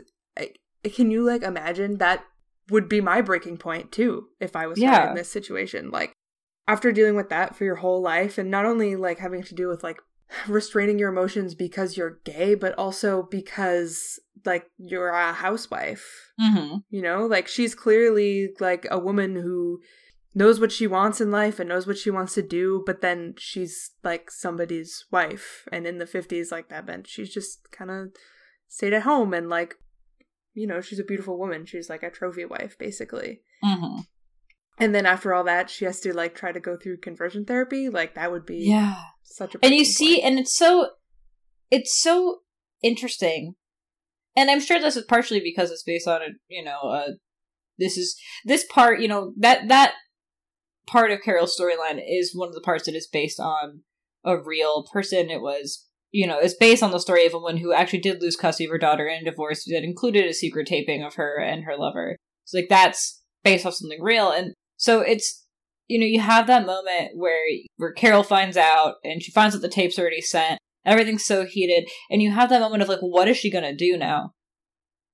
[0.95, 1.99] can you like imagine?
[1.99, 2.25] That
[2.71, 4.79] would be my breaking point too if i was.
[4.79, 5.11] Yeah.
[5.11, 5.91] in this situation.
[5.91, 6.13] Like
[6.69, 9.67] after dealing with that for your whole life and not only like having to do
[9.67, 9.99] with like
[10.49, 16.31] restraining your emotions because you're gay but also because like you're a housewife.
[16.41, 17.27] Mhm you know?
[17.27, 19.81] Like she's clearly like a woman who
[20.35, 23.35] knows what she wants in life and knows what she wants to do but then
[23.39, 25.67] she's like somebody's wife.
[25.73, 28.13] And in the 50s like that meant she's just kind of
[28.69, 29.77] stayed at home and like
[30.53, 31.65] you know she's a beautiful woman.
[31.65, 33.41] She's like a trophy wife basically.
[33.65, 34.05] Mhm
[34.79, 37.89] and then after all that she has to like try to go through conversion therapy.
[37.89, 38.97] Like that would be yeah.
[39.23, 40.25] such a and you see point.
[40.25, 40.91] and it's so
[41.71, 42.41] it's so
[42.83, 43.55] interesting.
[44.37, 47.13] And i'm sure this is partially because it's based on a you know uh
[47.79, 49.95] this is this part you know that that
[50.87, 53.83] part of carol's storyline is one of the parts that is based on
[54.25, 55.31] a real person.
[55.31, 58.23] It was you know it's based on the story of a woman who actually did
[58.23, 61.39] lose custody of her daughter in a divorce that included a secret taping of her
[61.39, 62.17] and her lover.
[62.45, 64.31] So like that's based off something real.
[64.31, 65.45] And so it's
[65.89, 67.45] you know you have that moment where
[67.77, 70.59] where carol finds out and she finds that the tape's already sent
[70.89, 73.97] everything's so heated and you have that moment of like what is she gonna do
[73.97, 74.33] now?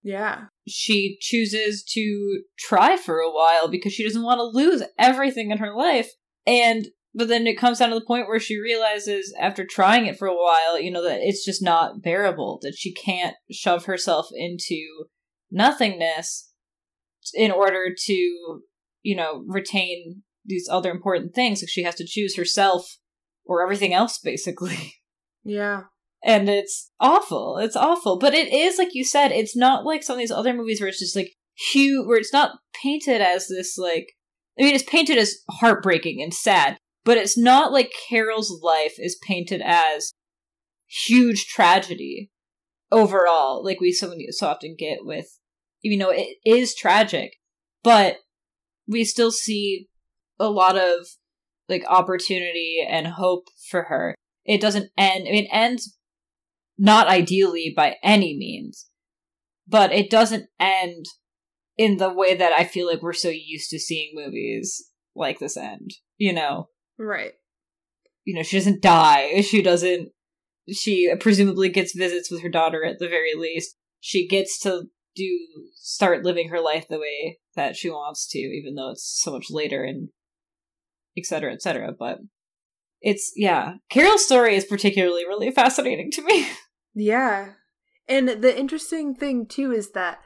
[0.03, 0.45] Yeah.
[0.69, 5.59] She chooses to try for a while because she doesn't want to lose everything in
[5.59, 6.11] her life
[6.47, 6.87] and
[7.17, 10.29] but then it comes down to the point where she realizes after trying it for
[10.29, 15.07] a while you know that it's just not bearable that she can't shove herself into
[15.51, 16.53] nothingness
[17.33, 18.61] in order to
[19.05, 22.97] you know retain these other important things like she has to choose herself
[23.47, 24.95] or everything else basically
[25.45, 25.83] yeah
[26.25, 27.59] and it's awful.
[27.59, 28.19] It's awful.
[28.19, 30.89] But it is like you said, it's not like some of these other movies where
[30.89, 34.09] it's just like huge where it's not painted as this like
[34.59, 39.19] I mean it's painted as heartbreaking and sad, but it's not like Carol's life is
[39.23, 40.13] painted as
[40.87, 42.31] huge tragedy
[42.91, 45.27] overall, like we so, so often get with
[45.83, 47.35] you know, it is tragic,
[47.83, 48.17] but
[48.87, 49.89] we still see
[50.39, 51.07] a lot of
[51.69, 54.15] like opportunity and hope for her.
[54.45, 55.97] It doesn't end I mean it ends
[56.77, 58.89] not ideally by any means
[59.67, 61.07] but it doesn't end
[61.77, 65.57] in the way that I feel like we're so used to seeing movies like this
[65.57, 65.93] end.
[66.19, 66.69] You know,
[66.99, 67.33] Right.
[68.25, 69.41] you know, she doesn't die.
[69.41, 70.11] She doesn't.
[70.71, 73.77] She presumably gets visits with her daughter at the very least.
[74.01, 74.85] She gets to
[75.15, 75.39] do
[75.75, 79.47] start living her life the way that she wants to, even though it's so much
[79.51, 80.09] later and
[81.17, 81.93] et cetera, et cetera.
[81.97, 82.19] But
[83.01, 86.49] it's yeah, Carol's story is particularly really fascinating to me.
[86.97, 87.55] Yeah.
[88.07, 90.21] And the interesting thing too is that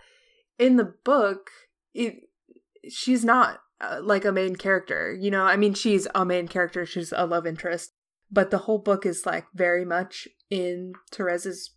[0.58, 1.48] in the book,
[1.94, 2.16] it,
[2.90, 5.16] she's not uh, like a main character.
[5.18, 7.92] You know, I mean, she's a main character, she's a love interest,
[8.30, 11.70] but the whole book is like very much in Therese's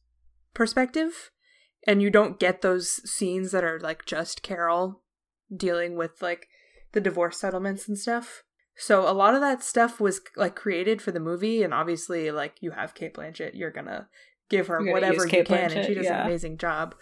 [0.53, 1.31] perspective.
[1.87, 5.01] And you don't get those scenes that are like just Carol
[5.55, 6.47] dealing with like
[6.93, 8.43] the divorce settlements and stuff.
[8.75, 12.55] So a lot of that stuff was like created for the movie, and obviously, like
[12.61, 14.07] you have Cate Blanchett, you're gonna
[14.49, 16.21] give her gonna whatever you Cate can, and she does yeah.
[16.21, 16.95] an amazing job.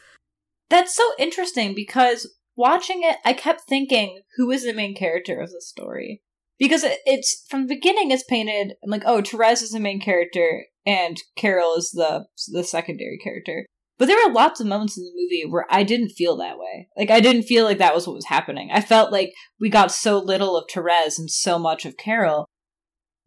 [0.70, 5.52] That's so interesting because watching it, I kept thinking, who is the main character of
[5.52, 6.22] the story?
[6.58, 10.02] Because it, it's from the beginning, it's painted I'm like, oh, Therese is the main
[10.02, 13.66] character and Carol is the the secondary character.
[14.00, 16.88] But there were lots of moments in the movie where I didn't feel that way.
[16.98, 18.70] Like I didn't feel like that was what was happening.
[18.72, 22.48] I felt like we got so little of Therese and so much of Carol.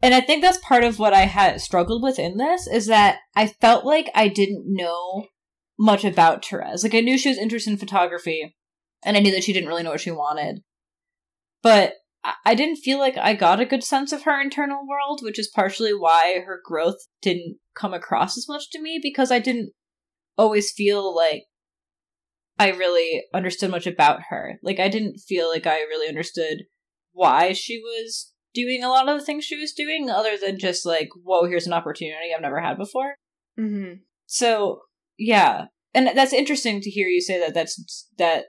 [0.01, 3.19] And I think that's part of what I had struggled with in this is that
[3.35, 5.27] I felt like I didn't know
[5.79, 6.83] much about Therese.
[6.83, 8.55] Like I knew she was interested in photography,
[9.05, 10.61] and I knew that she didn't really know what she wanted.
[11.61, 11.93] But
[12.45, 15.51] I- didn't feel like I got a good sense of her internal world, which is
[15.53, 19.71] partially why her growth didn't come across as much to me because I didn't
[20.37, 21.43] always feel like
[22.59, 24.59] I really understood much about her.
[24.61, 26.63] Like I didn't feel like I really understood
[27.11, 30.85] why she was doing a lot of the things she was doing other than just
[30.85, 33.15] like, whoa, here's an opportunity I've never had before.
[33.59, 33.95] Mm-hmm.
[34.25, 34.81] So
[35.17, 37.53] yeah, and that's interesting to hear you say that.
[37.53, 38.45] That's that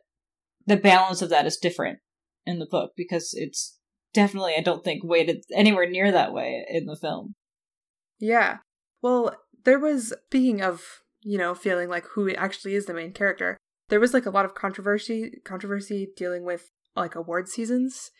[0.66, 1.98] the balance of that is different
[2.46, 3.78] in the book because it's
[4.12, 7.34] definitely I don't think weighted anywhere near that way in the film.
[8.18, 8.58] Yeah.
[9.02, 10.82] Well, there was speaking of
[11.24, 13.56] you know feeling like who actually is the main character.
[13.88, 18.10] There was like a lot of controversy controversy dealing with like award seasons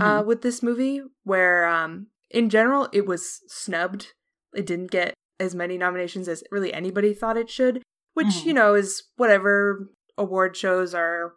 [0.00, 4.08] uh, with this movie, where um, in general it was snubbed.
[4.54, 7.82] It didn't get as many nominations as really anybody thought it should,
[8.14, 8.44] which Mhm.
[8.46, 9.88] you know is whatever
[10.18, 11.34] award shows are.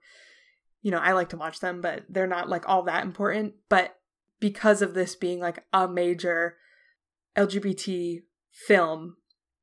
[0.82, 3.56] You know, I like to watch them, but they're not like all that important.
[3.70, 3.96] But
[4.40, 6.58] because of this being like a major
[7.36, 8.22] LGBT
[8.68, 9.18] film,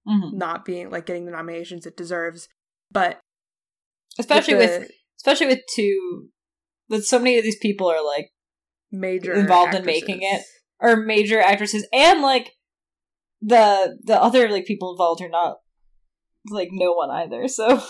[0.07, 0.35] Mhm.
[0.35, 2.49] not being like getting the nominations it deserves,
[2.91, 3.21] but
[4.19, 6.29] especially with, the especially with two,
[6.89, 8.33] with so many of these people are like
[8.91, 10.43] major involved in making it
[10.81, 12.53] or major actresses and like
[13.41, 15.57] the the other like people involved are not
[16.51, 17.49] like no one either.
[17.49, 17.83] So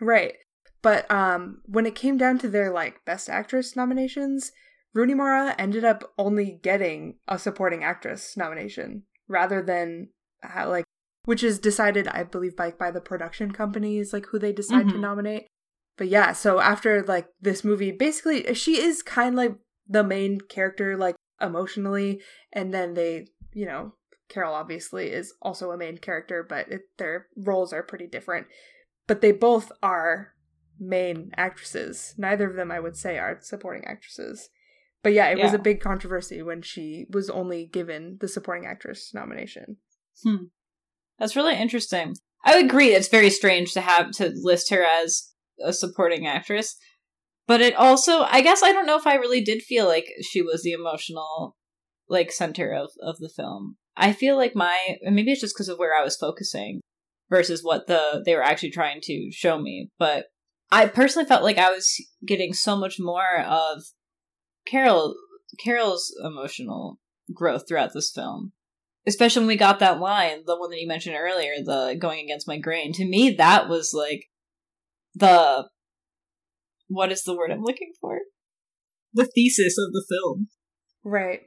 [0.00, 0.34] Right.
[0.82, 4.52] But um when it came down to their like best actress nominations,
[4.92, 10.10] Rooney Mara ended up only getting a supporting actress nomination rather than
[10.42, 10.84] uh, like
[11.24, 14.94] which is decided I believe by by the production companies like who they decide to
[14.96, 15.00] Mhm.
[15.00, 15.46] nominate.
[15.96, 19.56] But yeah, so after like this movie basically she is kind of like
[19.88, 22.20] the main character like emotionally
[22.52, 23.94] and then they, you know,
[24.28, 28.46] Carol obviously is also a main character, but it, their roles are pretty different
[29.06, 30.32] but they both are
[30.80, 32.14] main actresses.
[32.18, 34.48] Neither of them, I would say, are supporting actresses.
[35.02, 39.12] But yeah, it was a big controversy when she was only given the supporting actress
[39.14, 39.76] nomination.
[41.18, 42.14] That's really interesting.
[42.44, 45.30] I would agree it's very strange to have to list her as
[45.64, 46.76] a supporting actress.
[47.46, 50.42] But it also I guess I don't know if I really did feel like she
[50.42, 51.56] was the emotional
[52.08, 53.76] like center of, of the film.
[53.96, 56.80] I feel like my maybe it's just because of where I was focusing
[57.30, 59.90] versus what the they were actually trying to show me.
[59.98, 60.26] But
[60.70, 61.94] I personally felt like I was
[62.26, 63.84] getting so much more of
[64.66, 65.14] Carol
[65.62, 66.98] Carol's emotional
[67.32, 68.52] growth throughout this film
[69.06, 72.48] especially when we got that line, the one that you mentioned earlier, the going against
[72.48, 72.92] my grain.
[72.94, 74.24] To me, that was like
[75.14, 75.68] the
[76.88, 78.20] what is the word I'm looking for?
[79.12, 80.48] The thesis of the film,
[81.04, 81.40] Right.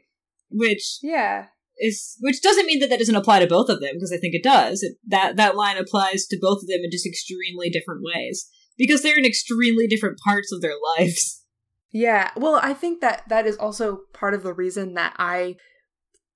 [0.50, 1.48] which Yeah.
[1.78, 4.34] is which doesn't mean that that doesn't apply to both of them because I think
[4.36, 4.82] it does.
[4.84, 8.48] It, that that line applies to both of them in just extremely different ways
[8.78, 11.44] because they're in extremely different parts of their lives.
[11.92, 12.32] Yeah.
[12.36, 15.56] Well, I think that that is also part of the reason that I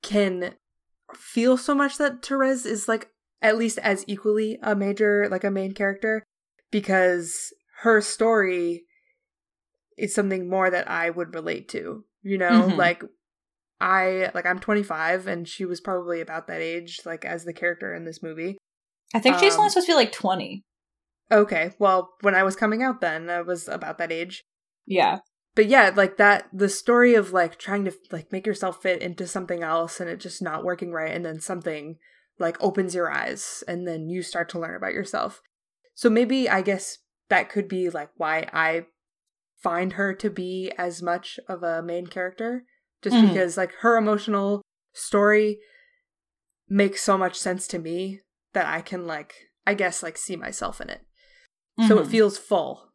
[0.01, 0.55] can
[1.15, 3.09] feel so much that Therese is like
[3.41, 6.23] at least as equally a major, like a main character,
[6.71, 8.83] because her story
[9.97, 12.05] is something more that I would relate to.
[12.23, 12.77] You know, Mhm.
[12.77, 13.03] like
[13.79, 17.93] I like I'm 25 and she was probably about that age, like as the character
[17.95, 18.57] in this movie.
[19.13, 20.63] I think she's Um, only supposed to be like twenty.
[21.31, 24.43] Okay, well, when I was coming out then, I was about that age.
[24.85, 25.19] Yeah.
[25.55, 29.27] But yeah, like that the story of like trying to like make yourself fit into
[29.27, 31.97] something else and it just not working right and then something
[32.39, 35.41] like opens your eyes and then you start to learn about yourself.
[35.93, 36.99] So maybe I guess
[37.29, 38.85] that could be like why I
[39.61, 42.63] find her to be as much of a main character
[43.01, 43.27] just Mhm.
[43.27, 44.61] because like her emotional
[44.93, 45.59] story
[46.69, 48.21] makes so much sense to me
[48.53, 49.33] that I can like
[49.67, 51.01] I guess like see myself in it.
[51.87, 52.11] So it Mhm.
[52.11, 52.87] feels full.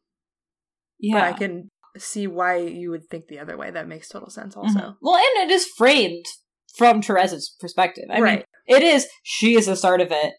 [0.98, 1.14] yeah.
[1.14, 1.68] But I can
[2.00, 3.70] see why you would think the other way.
[3.70, 4.78] That makes total sense also.
[4.78, 4.96] Mhm.
[5.00, 6.24] Well, and it is framed
[6.76, 8.04] from Therese's perspective.
[8.10, 8.44] I mean, right.
[8.66, 10.34] it is she is the start of it,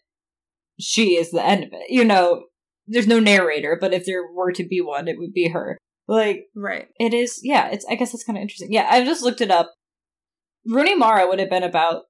[0.78, 1.90] she is the end of it.
[1.90, 2.44] You know,
[2.86, 5.76] there's no narrator, but if there were to be one, it would be her.
[6.06, 6.88] Like Right.
[6.98, 7.68] it is, yeah.
[7.70, 8.72] It's I guess that's kind of interesting.
[8.72, 9.72] Yeah, I just looked it up.
[10.66, 12.04] Rooney Mara would have been about.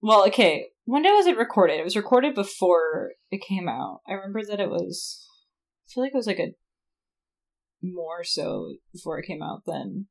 [0.00, 0.66] Well, okay.
[0.84, 1.80] When was it recorded?
[1.80, 4.00] It was recorded before it came out.
[4.06, 5.26] I remember that it was.
[5.88, 6.52] I feel like it was like a
[7.92, 10.06] more so before it came out than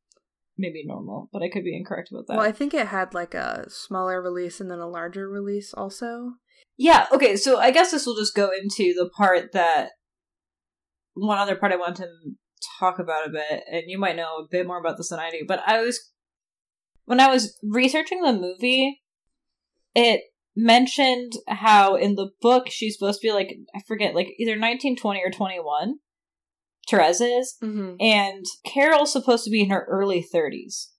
[0.57, 2.37] maybe normal, but I could be incorrect about that.
[2.37, 6.33] Well, I think it had like a smaller release and then a larger release also.
[6.77, 9.89] Yeah, okay, so I guess this will just go into the part that
[11.13, 12.07] one other part I want to
[12.79, 15.29] talk about a bit, and you might know a bit more about this than I
[15.29, 16.11] do, but I was
[17.05, 19.01] when I was researching the movie,
[19.93, 20.21] it
[20.55, 24.95] mentioned how in the book she's supposed to be like I forget, like either nineteen
[24.95, 25.95] twenty or twenty one.
[26.89, 27.95] Therese is, Mm-hmm.
[27.99, 30.91] and Carol's supposed to be in her early thirties.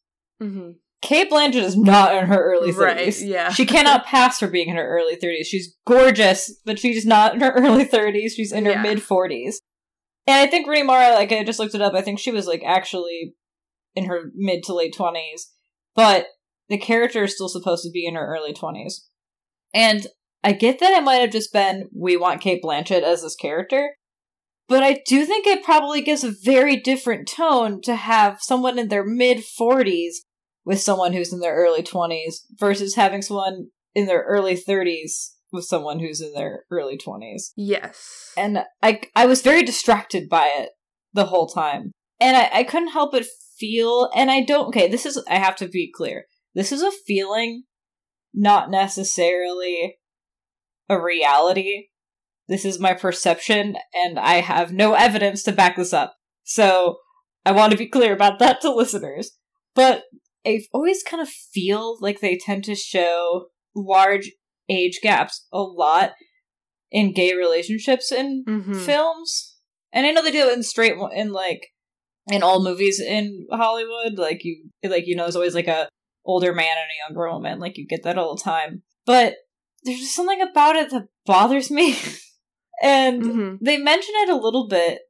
[0.43, 0.71] Mm-hmm.
[1.03, 2.97] Cate Blanchett is not in her early Right.
[2.97, 3.23] thirties.
[3.23, 3.51] Yeah.
[3.53, 5.45] She cannot pass for being in her early 30s.
[5.45, 8.31] She's gorgeous, but she's not in her early 30s.
[8.35, 8.83] She's in her Yeah.
[8.83, 9.57] mid 40s.
[10.27, 12.47] And I think Rooney Mara, like I just looked it up, I think she was
[12.47, 13.35] like actually
[13.95, 15.43] in her mid to late 20s.
[15.95, 16.29] But
[16.71, 19.01] the character is still supposed to be in her early 20s.
[19.75, 20.07] And
[20.43, 23.91] I get that it might have just been we want Cate Blanchett as this character.
[24.69, 28.89] But I do think it probably gives a very different tone to have someone in
[28.89, 30.15] their mid 40s
[30.65, 35.65] with someone who's in their early 20s versus having someone in their early 30s with
[35.65, 37.53] someone who's in their early 20s.
[37.57, 38.33] yes.
[38.37, 40.71] And I I was very distracted by it
[41.13, 41.93] the whole time.
[42.21, 43.25] And I, I couldn't help but
[43.59, 46.25] feel and I don't okay, this is I have to be clear.
[46.55, 47.65] This is a feeling,
[48.33, 49.99] not necessarily
[50.89, 51.89] a reality.
[52.49, 56.15] This is my perception, and I have no evidence to back this up.
[56.43, 56.97] So
[57.47, 59.33] I want to be clear about that to listeners.
[59.75, 60.05] But
[60.47, 64.31] I always kind of feel like they tend to show large
[64.69, 66.13] age gaps a lot
[66.91, 68.77] in gay relationships in Mhm.
[68.85, 69.57] films.
[69.93, 71.69] And I know they do it in straight in like
[72.31, 74.19] in all movies in Hollywood.
[74.19, 75.89] Like you like you know there's always like a
[76.25, 77.59] older man and a younger woman.
[77.59, 78.83] Like you get that all the time.
[79.07, 79.35] But
[79.83, 81.97] there's just something about it that bothers me.
[82.83, 83.59] and Mhm.
[83.61, 85.01] they mention it a little bit.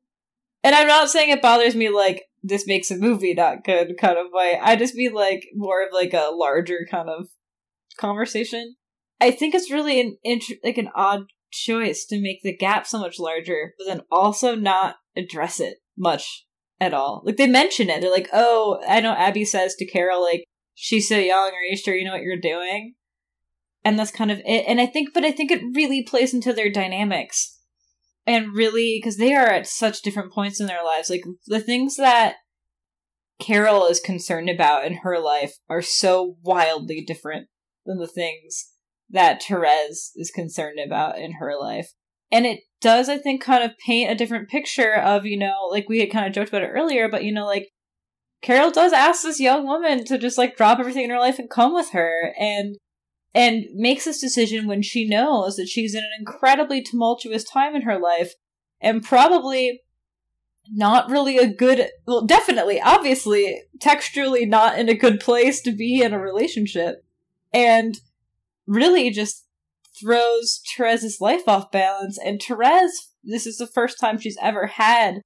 [0.62, 4.18] And I'm not saying it bothers me like this makes a movie not good kind
[4.18, 4.58] of way.
[4.60, 7.28] I just mean like more of like a larger kind of
[7.96, 8.76] conversation.
[9.20, 12.98] I think it's really an int- like an odd choice to make the gap so
[12.98, 16.44] much larger, but then also not address it much
[16.80, 17.22] at all.
[17.24, 20.44] Like they mention it, they're like, "Oh, I know." Abby says to Carol, "Like
[20.74, 21.52] she's so young.
[21.52, 22.94] Are you sure you know what you're doing?"
[23.84, 24.64] And that's kind of it.
[24.66, 27.53] And I think, but I think it really plays into their dynamics,
[28.26, 31.10] and really because they are at such different points in their lives.
[31.10, 32.36] Like the things that
[33.40, 37.48] Carol is concerned about in her life are so wildly different
[37.84, 38.70] than the things
[39.10, 41.92] that Therese is concerned about in her life.
[42.32, 45.88] And it does, I think, kind of paint a different picture of, you know, like
[45.88, 47.68] we had kind of joked about it earlier, but, you know, like
[48.42, 51.50] Carol does ask this young woman to just like drop everything in her life and
[51.50, 52.76] come with her and
[53.34, 57.82] and makes this decision when she knows that she's in an incredibly tumultuous time in
[57.82, 58.34] her life
[58.80, 59.80] and probably
[60.72, 66.00] not really a good well definitely obviously textually not in a good place to be
[66.00, 67.04] in a relationship
[67.52, 68.00] and
[68.66, 69.44] really just
[69.98, 72.18] throws Therese's life off balance.
[72.18, 75.22] And Therese, this is the first time she's ever had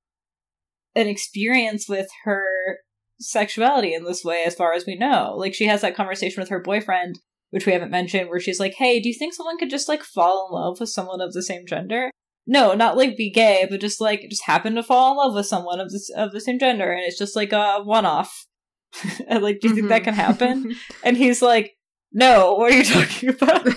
[0.94, 2.78] an experience with her
[3.20, 5.34] sexuality in this way, as far as we know.
[5.36, 7.18] Like, she has that conversation with her boyfriend,
[7.50, 10.02] which we haven't mentioned, where she's like, hey, do you think someone could just, like,
[10.02, 12.10] fall in love with someone of the same gender?
[12.46, 15.44] No, not like be gay, but just like just happen to fall in love with
[15.44, 18.46] someone of this of the same gender, and it's just like a one off.
[19.30, 20.04] like, do you think that Mhm.
[20.04, 20.74] can happen?
[21.04, 21.72] And he's like,
[22.10, 23.66] no, what are you talking about?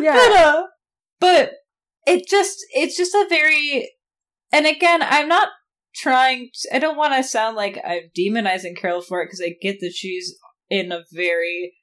[0.00, 0.12] Yeah.
[0.14, 0.62] But, uh,
[1.20, 1.52] but
[2.06, 3.90] it just, it's just a very,
[4.52, 5.48] and again, I'm not
[5.94, 9.54] trying, to, I don't want to sound like I'm demonizing Carol for it because I
[9.60, 10.36] get that she's
[10.70, 11.74] in a very,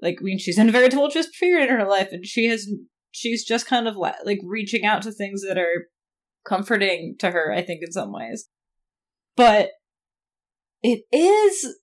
[0.00, 2.68] like, I mean, she's in a very tumultuous period in her life and she has,
[3.10, 5.86] she's just kind of like reaching out to things that are
[6.46, 8.48] comforting to her, I think, in some ways.
[9.36, 9.70] But
[10.82, 11.76] it is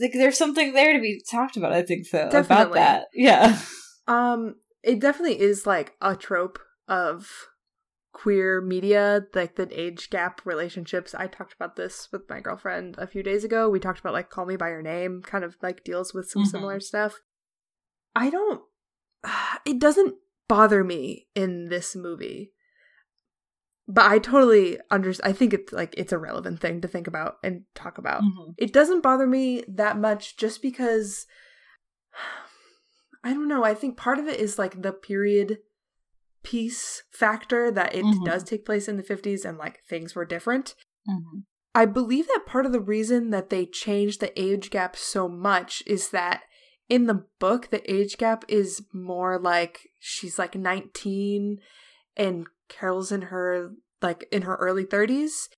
[0.00, 2.44] like there's something there to be talked about, I think, though, definitely.
[2.54, 3.06] about that.
[3.14, 3.58] Yeah.
[4.08, 7.30] Um, it definitely is like a trope of
[8.12, 11.14] queer media, like the age gap relationships.
[11.14, 13.68] I talked about this with my girlfriend a few days ago.
[13.68, 16.42] We talked about like Call Me by Your Name, kind of like deals with some
[16.42, 16.50] mm-hmm.
[16.50, 17.20] similar stuff.
[18.14, 18.62] I don't
[19.64, 20.16] it doesn't
[20.48, 22.52] bother me in this movie.
[23.86, 25.28] But I totally understand.
[25.28, 28.22] I think it's like it's a relevant thing to think about and talk about.
[28.22, 28.52] Mm-hmm.
[28.56, 31.26] It doesn't bother me that much just because
[33.24, 33.64] I don't know.
[33.64, 35.58] I think part of it is like the period
[36.42, 38.24] piece factor that it mm-hmm.
[38.24, 40.74] does take place in the 50s and like things were different.
[41.08, 41.40] Mm-hmm.
[41.74, 45.82] I believe that part of the reason that they changed the age gap so much
[45.86, 46.42] is that
[46.88, 51.58] in the book, the age gap is more like she's like 19
[52.16, 53.70] and Carol's in her
[54.02, 55.48] like in her early 30s.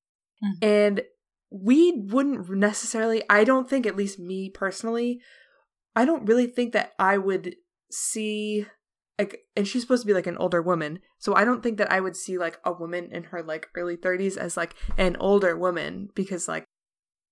[0.45, 0.53] Mm-hmm.
[0.62, 1.03] And
[1.51, 5.20] we wouldn't necessarily, I don't think, at least me personally,
[5.95, 7.57] I don't really think that I would
[7.91, 8.66] see
[9.23, 11.91] like and she's supposed to be like an older woman so i don't think that
[11.93, 15.57] i would see like a woman in her like early 30s as like an older
[15.57, 16.64] woman because like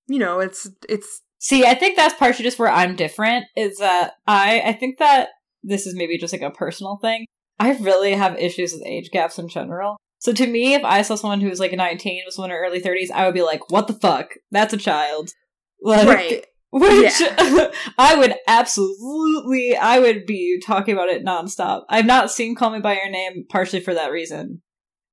[0.07, 4.12] you know it's it's see i think that's partially just where i'm different is that
[4.26, 5.30] i i think that
[5.62, 7.26] this is maybe just like a personal thing.
[7.59, 9.97] I really have issues with age gaps in general.
[10.18, 12.64] So to me if i saw someone who was like 19 was someone in her
[12.64, 14.34] early 30s i would be like what the fuck?
[14.51, 15.30] That's a child.
[15.82, 17.71] Like right which yeah.
[17.99, 21.83] I would absolutely, I would be talking about it nonstop.
[21.89, 24.62] I've not seen Call Me by Your Name partially for that reason,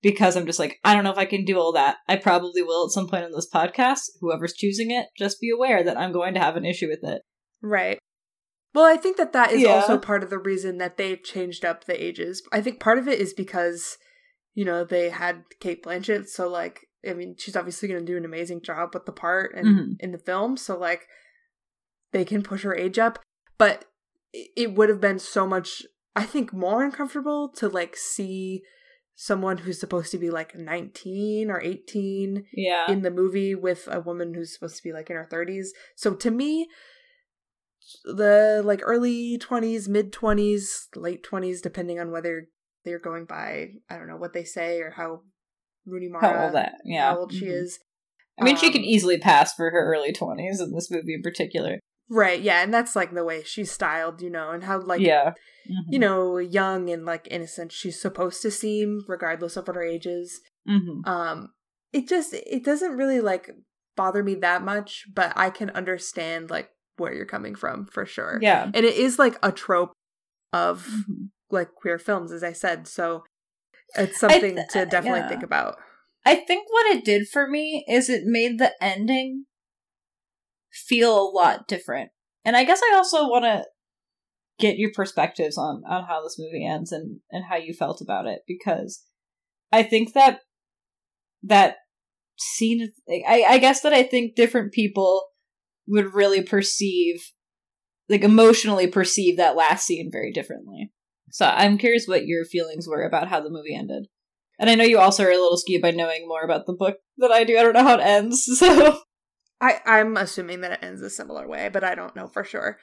[0.01, 1.97] because I'm just like, I don't know if I can do all that.
[2.07, 4.01] I probably will at some point in this podcast.
[4.21, 7.23] Whoever's choosing it, just be aware that I'm going to have an issue with it.
[7.61, 7.97] Right.
[8.75, 9.69] Well, I think that that is yeah.
[9.69, 12.43] also part of the reason that they changed up the ages.
[12.51, 13.97] I think part of it is because,
[14.53, 18.17] you know, they had Cate Blanchett, so like, I mean, she's obviously going to do
[18.17, 19.91] an amazing job with the part and mm-hmm.
[19.99, 20.57] in the film.
[20.57, 21.07] So like
[22.11, 23.19] they can push her age up,
[23.57, 23.85] but
[24.33, 25.83] it would have been so much
[26.15, 28.63] I think more uncomfortable to like see
[29.13, 32.85] someone who's supposed to be like 19 or 18 yeah.
[32.89, 35.67] in the movie with a woman who's supposed to be like in her 30s.
[35.95, 36.67] So to me
[38.03, 42.47] the like early 20s, mid 20s, late 20s depending on whether
[42.83, 45.21] they're going by I don't know what they say or how
[45.85, 47.11] Rooney Mara how old, that, yeah.
[47.11, 47.63] how old she mm-hmm.
[47.63, 47.79] is.
[48.39, 51.21] I mean, um, she could easily pass for her early 20s in this movie in
[51.21, 51.79] particular.
[52.09, 55.33] Right, yeah, and that's like the way she's styled, you know, and how like yeah.
[55.69, 55.93] Mm-hmm.
[55.93, 60.05] you know, young and like innocent she's supposed to seem regardless of what her age
[60.05, 60.39] is.
[60.67, 61.07] Mm-hmm.
[61.09, 61.49] Um
[61.91, 63.49] it just it doesn't really like
[63.97, 68.39] bother me that much, but I can understand like where you're coming from for sure.
[68.41, 68.71] Yeah.
[68.73, 69.91] And it is like a trope
[70.53, 71.25] of mm-hmm.
[71.51, 73.23] like queer films as I said, so
[73.95, 75.29] it's something th- to definitely yeah.
[75.29, 75.75] think about.
[76.25, 79.45] I think what it did for me is it made the ending
[80.87, 82.11] feel a lot different.
[82.45, 83.65] And I guess I also want to
[84.59, 88.25] get your perspectives on on how this movie ends and and how you felt about
[88.25, 89.03] it because
[89.71, 90.39] I think that
[91.43, 91.75] that
[92.37, 95.23] scene I I guess that I think different people
[95.87, 97.31] would really perceive
[98.09, 100.91] like emotionally perceive that last scene very differently.
[101.31, 104.07] So I'm curious what your feelings were about how the movie ended.
[104.59, 106.97] And I know you also are a little skewed by knowing more about the book
[107.17, 107.57] than I do.
[107.57, 109.01] I don't know how it ends, so
[109.59, 112.79] I I'm assuming that it ends a similar way, but I don't know for sure.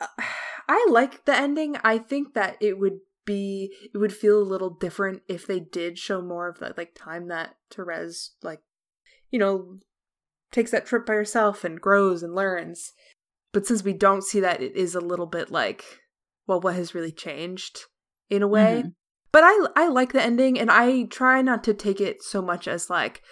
[0.00, 0.06] Uh,
[0.70, 1.76] I like the ending.
[1.82, 5.98] I think that it would be it would feel a little different if they did
[5.98, 8.60] show more of the like time that Therese like
[9.30, 9.78] you know
[10.52, 12.92] takes that trip by herself and grows and learns.
[13.52, 15.84] But since we don't see that, it is a little bit like,
[16.46, 17.80] well, what has really changed
[18.28, 18.80] in a way.
[18.80, 18.88] Mm-hmm.
[19.32, 22.66] But I I like the ending, and I try not to take it so much
[22.66, 23.22] as like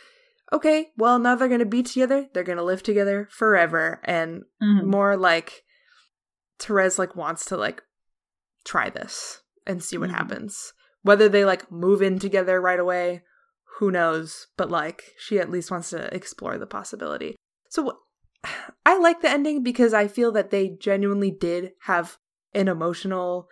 [0.53, 2.29] okay, well, now they're going to be together.
[2.33, 4.01] They're going to live together forever.
[4.05, 4.89] And mm-hmm.
[4.89, 5.65] more like
[6.59, 7.83] Therese like wants to like
[8.65, 10.19] try this and see what mm-hmm.
[10.19, 10.73] happens.
[11.03, 13.23] Whether they like move in together right away,
[13.79, 14.49] who knows?
[14.57, 17.37] But like she at least wants to explore the possibility.
[17.71, 17.99] So
[18.87, 22.19] I like the ending because I feel that they genuinely did have
[22.55, 23.49] an emotional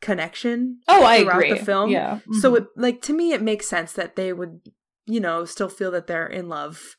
[0.00, 0.80] connection.
[0.86, 1.50] Oh, I agree.
[1.50, 2.16] The film, yeah.
[2.16, 2.34] Mm-hmm.
[2.40, 4.60] So it like to me, it makes sense that they would
[5.06, 6.96] you know, still feel that they're in love.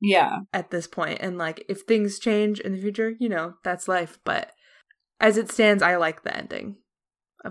[0.00, 0.40] Yeah.
[0.52, 1.18] At this point.
[1.20, 4.18] And like if things change in the future, you know, that's life.
[4.24, 4.52] But
[5.20, 6.76] as it stands, I like the ending.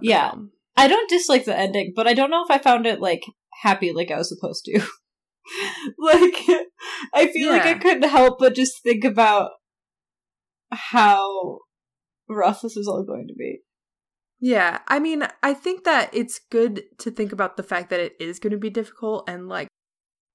[0.02, 0.32] yeah.
[0.32, 0.52] Film.
[0.76, 3.24] I don't dislike the ending, but I don't know if I found it like
[3.62, 4.80] happy like I was supposed to.
[6.00, 6.66] like
[7.14, 7.58] I feel yeah.
[7.58, 9.52] like I couldn't help but just think about
[10.72, 11.60] how
[12.30, 13.60] rough this is all going to be.
[14.40, 18.16] Yeah, I mean, I think that it's good to think about the fact that it
[18.20, 19.68] is going to be difficult and like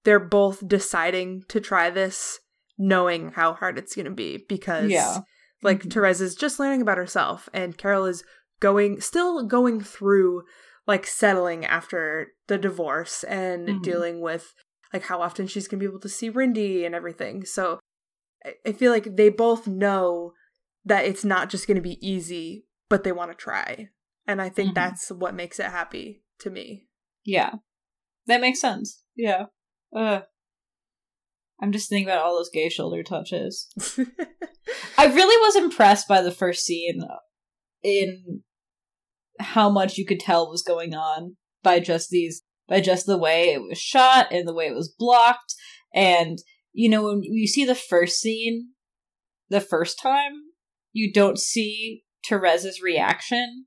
[0.07, 2.39] they're both deciding to try this
[2.79, 5.19] knowing how hard it's going to be because Yeah.
[5.63, 5.93] like Mhm.
[5.93, 8.23] Therese is just learning about herself and Carol is
[8.61, 10.45] going still going through
[10.87, 13.83] like settling after the divorce and Mhm.
[13.83, 14.55] dealing with
[14.93, 17.45] like how often she's going to be able to see Rindy and everything.
[17.45, 17.81] So
[18.45, 20.33] I- I feel like they both know
[20.85, 23.89] that it's not just going to be easy, but they want to try.
[24.27, 24.75] And I think Mhm.
[24.75, 26.87] that's what makes it happy to me.
[27.25, 27.55] Yeah.
[28.27, 29.03] That makes sense.
[29.17, 29.47] Yeah.
[29.97, 30.21] Uh,
[31.61, 33.69] I'm just thinking about all those gay shoulder touches.
[34.99, 37.03] I really was impressed by the first scene
[37.83, 38.43] in
[39.41, 43.53] how much you could tell was going on by just these by just the way
[43.53, 45.55] it was shot and the way it was blocked.
[45.95, 46.39] And
[46.73, 48.73] you know when you see the first scene
[49.49, 50.33] the first time
[50.93, 53.67] you don't see Therese's reaction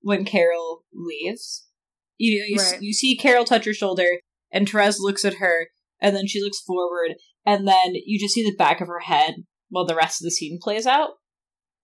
[0.00, 1.66] when Carol leaves.
[2.18, 4.08] You know you, s- you see Carol touch her shoulder
[4.52, 5.68] and Therese looks at her
[6.00, 9.34] and then she looks forward and then you just see the back of her head
[9.68, 11.12] while the rest of the scene plays out.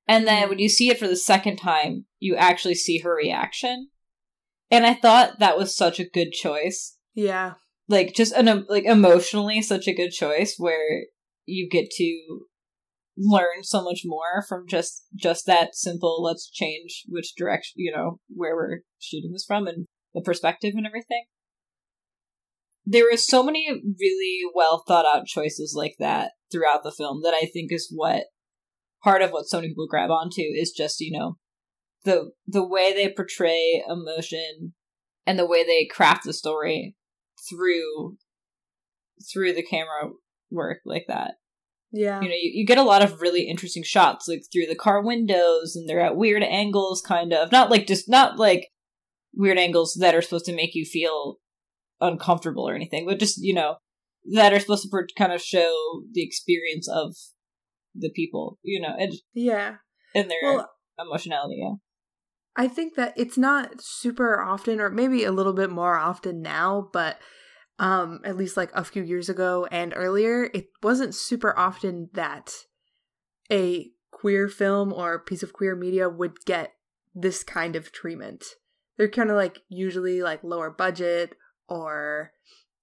[0.07, 0.49] And then Mhm.
[0.51, 3.91] when you see it for the second time, you actually see her reaction.
[4.71, 6.97] And I thought that was such a good choice.
[7.15, 7.55] yeah.
[7.91, 11.07] Like just an like emotionally such a good choice where
[11.47, 12.41] you get to
[13.17, 18.21] learn so much more from just just that simple let's change which direction, you know,
[18.29, 21.25] where we're shooting this from and the perspective and everything.
[22.91, 27.35] There were so many really well thought out choices like that throughout the film that
[27.35, 28.25] I think is what
[29.05, 31.37] part of what so many people grab onto is just, you know,
[32.05, 34.73] the the way they portray emotion
[35.27, 36.97] and the way they craft the story
[37.49, 38.17] through
[39.31, 40.11] through the camera
[40.51, 41.35] work like that.
[41.91, 42.21] Yeah.
[42.21, 45.03] You know, you, you get a lot of really interesting shots like through the car
[45.03, 47.53] windows and they're at weird angles kind of.
[47.53, 48.69] Not like just not like
[49.35, 51.37] weird angles that are supposed to make you feel
[52.01, 53.77] uncomfortable or anything, but just, you know,
[54.35, 57.15] that are supposed to kind of show the experience of
[57.95, 59.77] the people, you know, and, yeah.
[60.15, 61.75] and their Well, emotionality, yeah.
[62.57, 66.91] I think that it's not super often, or maybe a little bit more often now,
[66.93, 67.19] but
[67.79, 72.53] um, at least like a few years ago and earlier, it wasn't super often that
[73.51, 76.73] a queer film or piece of queer media would get
[77.15, 78.45] this kind of treatment.
[78.97, 81.37] They're kind of like usually like lower budget
[81.69, 82.33] or,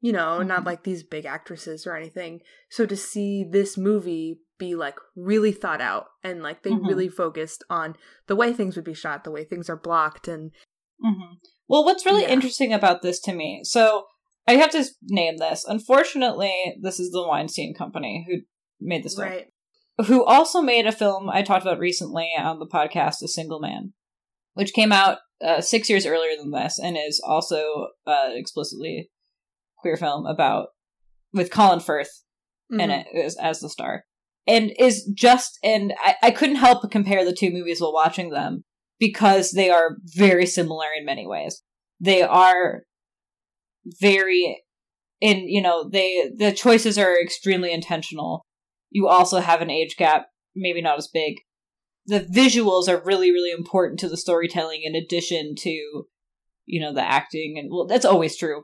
[0.01, 0.65] you know, not Mhm.
[0.65, 2.41] like these big actresses or anything.
[2.69, 6.88] So to see this movie be like really thought out and like they Mhm.
[6.88, 7.95] really focused on
[8.27, 10.51] the way things would be shot, the way things are blocked, and
[11.01, 11.33] hmm
[11.67, 12.29] Well, what's really Yeah.
[12.29, 14.05] interesting about this to me, so
[14.47, 15.65] I have to name this.
[15.65, 18.41] Unfortunately, this is the Weinstein Company who
[18.79, 19.51] made this film, right,
[20.05, 23.93] who also made a film I talked about recently on the podcast, A Single Man,
[24.53, 29.09] which came out uh, six years earlier than this and is also uh, explicitly
[29.77, 30.69] queer film about
[31.33, 32.23] with Colin Firth
[32.71, 33.01] in Mhm.
[33.01, 34.05] it as, as the star.
[34.47, 38.29] And is just and I, I couldn't help but compare the two movies while watching
[38.29, 38.63] them
[38.99, 41.61] because they are very similar in many ways.
[41.99, 42.83] They are
[43.99, 44.63] very
[45.21, 48.45] in you know they the choices are extremely intentional.
[48.91, 51.36] You also have an age gap maybe not as big
[52.08, 56.06] the visuals are really really important to the storytelling in addition to
[56.66, 58.64] you know the acting and well that's always true.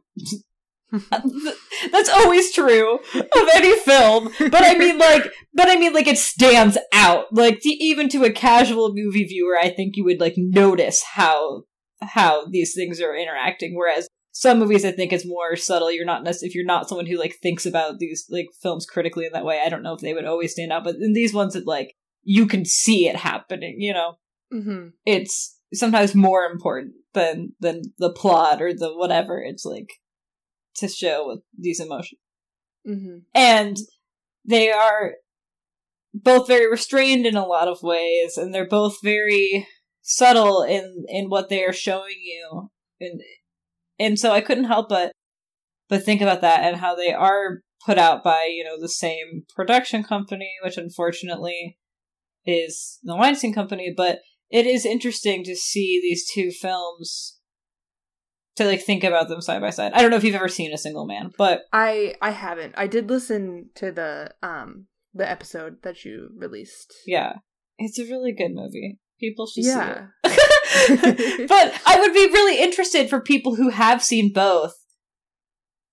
[1.10, 4.30] That's always true of any film.
[4.40, 7.28] But i mean like but i mean like it stands out.
[7.32, 11.64] Like to, even to a casual movie viewer i think you would like notice how
[12.02, 13.74] how these things are interacting.
[13.74, 15.92] Whereas some movies i think is more subtle.
[15.92, 19.26] You're not necessarily if you're not someone who like thinks about these like films critically
[19.26, 20.84] in that way i don't know if they would always stand out.
[20.84, 24.16] But in these ones that like you can see it happening you know
[24.54, 24.92] Mhm.
[25.06, 29.90] it's sometimes more important than than the plot or the whatever it's like
[30.76, 32.20] to show these emotions
[32.88, 33.24] Mhm.
[33.34, 33.78] and
[34.46, 35.16] they are
[36.14, 39.68] both very restrained in a lot of ways and they're both very
[40.02, 42.70] subtle in in what they are showing you
[43.00, 43.22] and
[44.00, 45.12] and so i couldn't help but
[45.88, 49.44] but think about that and how they are put out by you know the same
[49.56, 51.78] production company which unfortunately
[52.46, 54.20] is the weinstein company but
[54.50, 57.38] it is interesting to see these two films
[58.56, 60.74] to like think about them side by side i don't know if you've ever seen
[60.74, 62.74] a single man but I I haven't.
[62.78, 66.94] I did listen to the um the episode that you released.
[67.06, 67.34] Yeah.
[67.78, 69.00] It's a really good movie.
[69.20, 70.08] People should Yeah.
[70.26, 71.48] see it.
[71.50, 74.74] but I would be really interested for people who have seen both.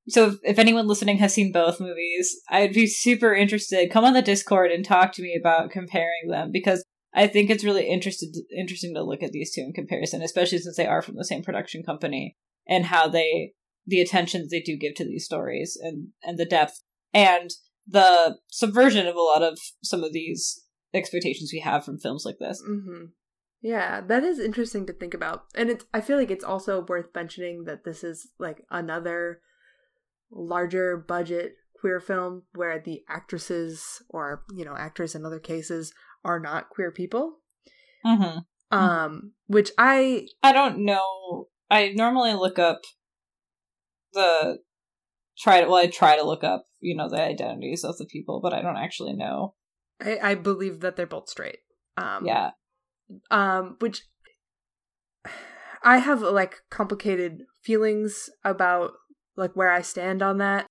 [0.09, 3.91] So if, if anyone listening has seen both movies, I'd be super interested.
[3.91, 6.85] Come on the Discord and talk to me about comparing them because
[7.15, 10.77] I think it's really interested interesting to look at these two in comparison, especially since
[10.77, 12.37] they are from the same production company
[12.67, 13.53] and how they
[13.87, 16.83] the attention they do give to these stories and and the depth
[17.15, 17.51] and
[17.87, 22.37] the subversion of a lot of some of these expectations we have from films like
[22.39, 22.63] this.
[22.69, 23.07] Mm-hmm.
[23.61, 25.45] Yeah, that is interesting to think about.
[25.55, 29.41] And it's I feel like it's also worth mentioning that this is like another
[30.31, 35.93] larger budget queer film where the actresses or, you know, actors in other cases
[36.25, 37.39] are not queer people.
[38.05, 38.39] Mm-hmm.
[38.77, 41.49] Um which I I don't know.
[41.71, 42.81] I normally look up
[44.13, 44.59] the
[45.39, 48.41] try to well, I try to look up, you know, the identities of the people,
[48.43, 49.55] but I don't actually know.
[50.01, 51.59] I, I believe that they're both straight.
[51.97, 52.51] Um Yeah.
[53.31, 54.03] um which
[55.83, 58.93] i have like complicated feelings about
[59.39, 60.67] like where i stand on that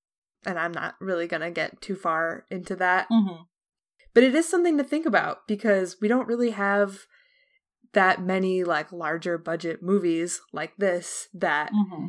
[0.45, 3.41] and i'm not really gonna get too far into that Mm-hmm.
[4.13, 7.05] but it is something to think about because we don't really have
[7.93, 12.07] that many like larger budget movies like this that Mm-hmm.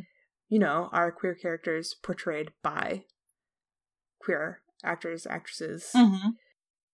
[0.49, 3.05] you know are queer characters portrayed by
[4.21, 6.29] queer actors actresses Mm-hmm.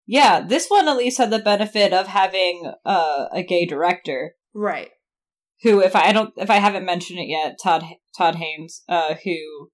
[0.08, 4.92] Yeah, this one at least had the benefit of having uh, a gay director right
[5.64, 7.84] who, if I, I don't, if I haven't mentioned it yet, Todd
[8.18, 9.70] Todd Haynes, uh, who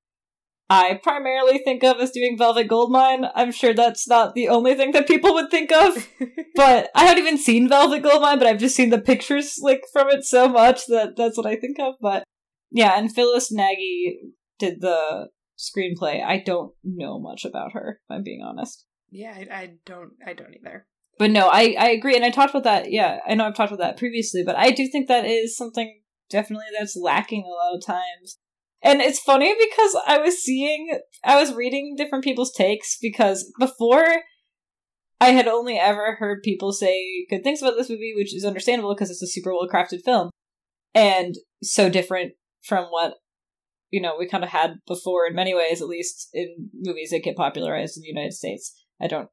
[0.69, 3.25] I primarily think of as doing Velvet Goldmine.
[3.35, 6.07] I'm sure that's not the only thing that people would think of,
[6.55, 10.09] but I haven't even seen Velvet Goldmine, but I've just seen the pictures like from
[10.09, 11.95] it so much that that's what I think of.
[12.01, 12.23] But
[12.71, 14.17] yeah, and Phyllis Nagy
[14.59, 15.27] did the
[15.59, 16.23] screenplay.
[16.23, 18.85] I don't know much about her, if I'm being honest.
[19.11, 20.87] yeah I, I don't i don't either
[21.21, 22.91] But no, I, I agree, and I talked about that.
[22.91, 26.01] Yeah, I know I've talked about that previously, but I do think that is something
[26.31, 28.39] definitely that's lacking a lot of times.
[28.81, 34.23] And it's funny because I was seeing, I was reading different people's takes because before
[35.19, 38.95] I had only ever heard people say good things about this movie, which is understandable
[38.95, 40.31] because it's a super well crafted film
[40.95, 42.31] and so different
[42.63, 43.13] from what
[43.91, 47.21] you know we kind of had before in many ways, at least in movies that
[47.21, 48.73] get popularized in the United States.
[48.99, 49.29] I don't,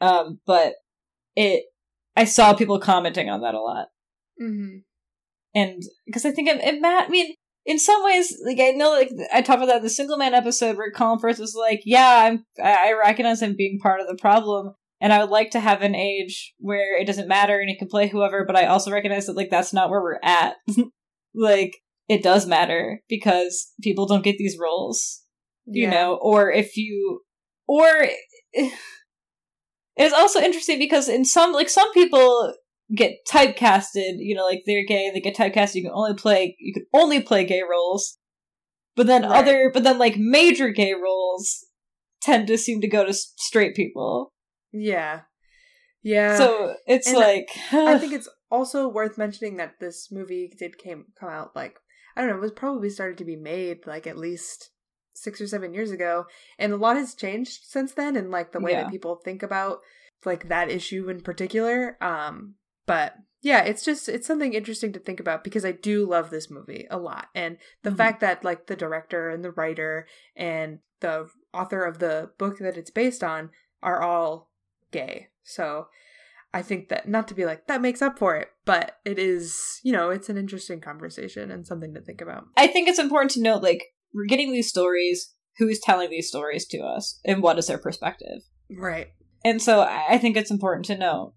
[0.00, 0.74] um, but
[1.36, 1.64] it
[2.16, 3.88] I saw people commenting on that a lot,
[4.40, 4.78] mm-hmm.
[5.54, 7.06] and because I think it, it Matt.
[7.06, 9.90] I mean, in some ways, like I know, like I talked about that in the
[9.90, 12.44] Single Man episode where Colin Firth was like, "Yeah, I'm.
[12.62, 15.82] I I recognize him being part of the problem." And I would like to have
[15.82, 19.26] an age where it doesn't matter and he can play whoever, but I also recognize
[19.26, 20.54] that like that's not where we're at.
[21.34, 21.72] like
[22.08, 25.22] it does matter because people don't get these roles,
[25.66, 25.90] you Yeah.
[25.90, 27.22] know, or if you
[27.66, 28.06] or
[29.96, 32.54] it's also interesting because in some like some people
[32.94, 36.72] get typecasted, you know, like they're gay, they get typecasted, you can only play you
[36.74, 38.18] can only play gay roles.
[38.96, 39.38] But then Right.
[39.38, 41.66] other but then like major gay roles
[42.20, 44.32] tend to seem to go to straight people.
[44.72, 45.22] Yeah.
[46.02, 46.36] Yeah.
[46.36, 51.06] so it's and like I think it's also worth mentioning that this movie did came
[51.18, 51.78] come out like
[52.16, 54.70] I don't know, it was probably started to be made like at least
[55.14, 56.26] six or seven years ago.
[56.58, 58.82] And a lot has changed since then and like the way Yeah.
[58.82, 59.80] that people think about
[60.24, 61.96] like that issue in particular.
[62.00, 62.54] Um
[62.86, 66.50] but yeah, it's just it's something interesting to think about because I do love this
[66.50, 67.28] movie a lot.
[67.34, 67.96] And the Mhm.
[67.96, 70.06] fact that like the director and the writer
[70.36, 73.50] and the author of the book that it's based on
[73.82, 74.50] are all
[74.92, 75.28] gay.
[75.42, 75.88] So
[76.54, 79.80] I think that not to be like that makes up for it, but it is,
[79.82, 82.44] you know, it's an interesting conversation and something to think about.
[82.56, 86.66] I think it's important to note like we're getting these stories, who's telling these stories
[86.68, 88.42] to us, and what is their perspective.
[88.70, 89.08] Right.
[89.44, 91.34] And so I think it's important to know.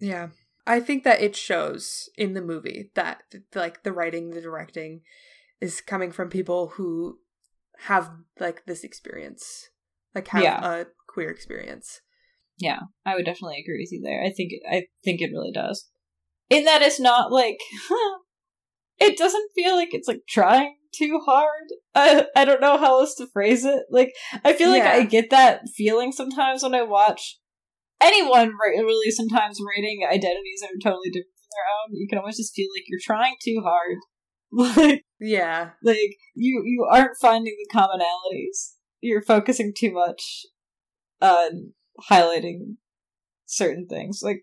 [0.00, 0.28] Yeah.
[0.66, 3.22] I think that it shows in the movie that
[3.54, 5.02] like the writing, the directing
[5.60, 7.18] is coming from people who
[7.80, 8.10] have
[8.40, 9.68] like this experience.
[10.14, 10.64] Like have Yeah.
[10.80, 12.00] a queer experience.
[12.58, 14.22] Yeah, I would definitely agree with you there.
[14.24, 15.88] I think I think it really does.
[16.48, 17.58] In that it's not like
[18.98, 21.64] it doesn't feel like it's like trying too hard.
[21.94, 23.84] I I don't know how else to phrase it.
[23.90, 24.12] Like
[24.44, 24.92] I feel like Yeah.
[24.92, 27.38] I get that feeling sometimes when I watch
[28.00, 31.96] anyone really sometimes writing identities that are totally different from their own.
[31.96, 33.96] You can always just feel like you're trying too hard.
[34.52, 35.70] Like Yeah.
[35.82, 38.74] like you you aren't finding the commonalities.
[39.00, 40.46] You're focusing too much
[41.20, 41.72] on
[42.10, 42.76] highlighting
[43.44, 44.20] certain things.
[44.22, 44.42] Like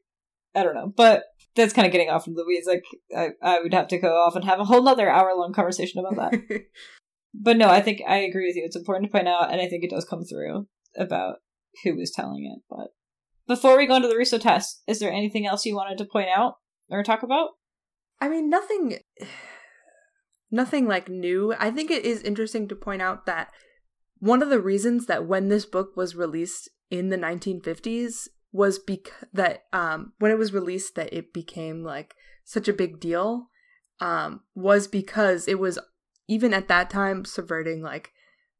[0.53, 1.23] I don't know, but
[1.55, 2.67] that's kind of getting off into the weeds.
[2.67, 2.83] Like
[3.15, 6.03] I, I would have to go off and have a whole nother hour long conversation
[6.03, 6.61] about that.
[7.33, 8.63] but no, I think I agree with you.
[8.65, 10.67] It's important to point out, and I think it does come through
[10.97, 11.37] about
[11.83, 12.63] who is telling it.
[12.69, 12.87] But
[13.47, 16.29] before we go into the Russo test, is there anything else you wanted to point
[16.35, 16.55] out
[16.89, 17.49] or talk about?
[18.21, 18.99] I mean, nothing,
[20.49, 21.53] nothing like new.
[21.59, 23.49] I think it is interesting to point out that
[24.19, 29.25] one of the reasons that when this book was released in the 1950s, was because
[29.33, 32.15] that um when it was released that it became like
[32.45, 33.49] such a big deal
[33.99, 35.77] um was because it was
[36.27, 38.11] even at that time subverting like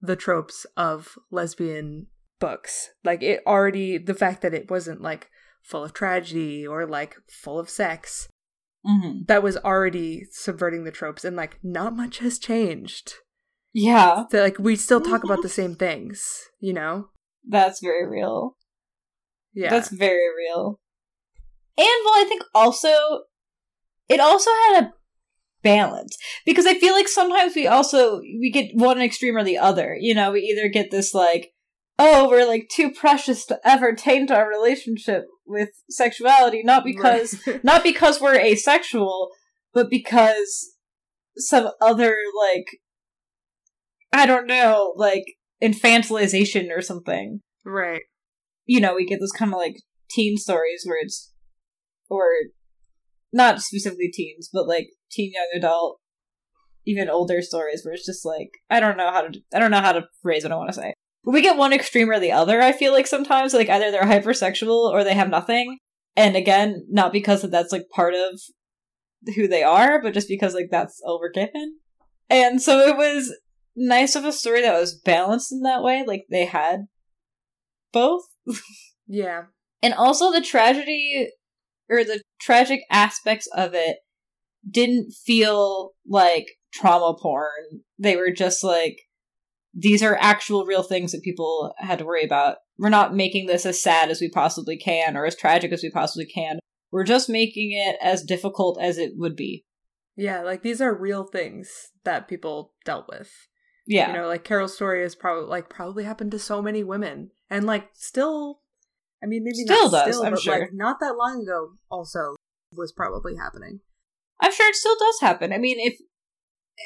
[0.02, 2.08] the tropes of lesbian
[2.40, 2.90] books.
[3.06, 5.30] Like it already the fact that it wasn't like
[5.62, 8.28] full of tragedy or like full of sex
[8.86, 9.20] Mm-hmm.
[9.28, 13.14] that was already subverting the tropes and like not much has changed.
[13.72, 17.08] Yeah, so like we still talk about the same things you know?
[17.48, 18.58] That's very real.
[19.54, 20.80] Yeah That's very real.
[21.78, 23.24] And well, I think also
[24.10, 24.94] it also had a
[25.64, 29.98] balance because I feel like sometimes we also we get one extreme or the other.
[30.00, 31.52] You know, we either get this like,
[31.98, 37.64] oh, we're like too precious to ever taint our relationship with sexuality, not because Right.
[37.64, 39.30] not because we're asexual,
[39.74, 40.76] but because
[41.38, 42.66] some other like
[44.12, 45.24] I don't know, like
[45.64, 48.02] infantilization or something right
[48.66, 49.78] you know, we get those kind of like
[50.10, 51.32] teen stories where it's,
[52.10, 52.26] or
[53.32, 56.00] not specifically teens, but like teen young adult,
[56.86, 59.82] even older stories where it's just like I don't know how to I don't know
[59.82, 60.94] how to phrase what I want to say.
[61.24, 62.62] But we get one extreme or the other.
[62.62, 65.78] I feel like sometimes like either they're hypersexual or they have nothing,
[66.16, 68.40] and again, not because that that's like part of
[69.36, 71.78] who they are, but just because like that's all we're given.
[72.30, 73.36] And so it was
[73.76, 76.04] nice of a story that was balanced in that way.
[76.06, 76.88] Like they had
[77.92, 78.24] both
[79.08, 79.44] yeah
[79.82, 81.30] and also the tragedy
[81.90, 83.98] or the tragic aspects of it
[84.70, 87.82] didn't feel like trauma porn.
[88.00, 88.98] They were just like
[89.74, 92.58] these are actual real things that people had to worry about.
[92.78, 95.90] We're not making this as sad as we possibly can or as tragic as we
[95.90, 96.60] possibly can.
[96.92, 99.66] We're just making it as difficult as it would be.
[100.16, 103.32] Yeah, like these are real things that people dealt with.
[103.86, 104.08] Yeah.
[104.08, 107.32] You know, like Carol's story is probably like probably happened to so many women.
[107.50, 108.60] And like still
[109.24, 110.60] I mean maybe Still not does, still, I'm but sure.
[110.60, 112.36] like not that long ago also
[112.76, 113.82] was probably happening.
[114.42, 115.54] I'm sure it still does happen.
[115.54, 116.00] I mean, if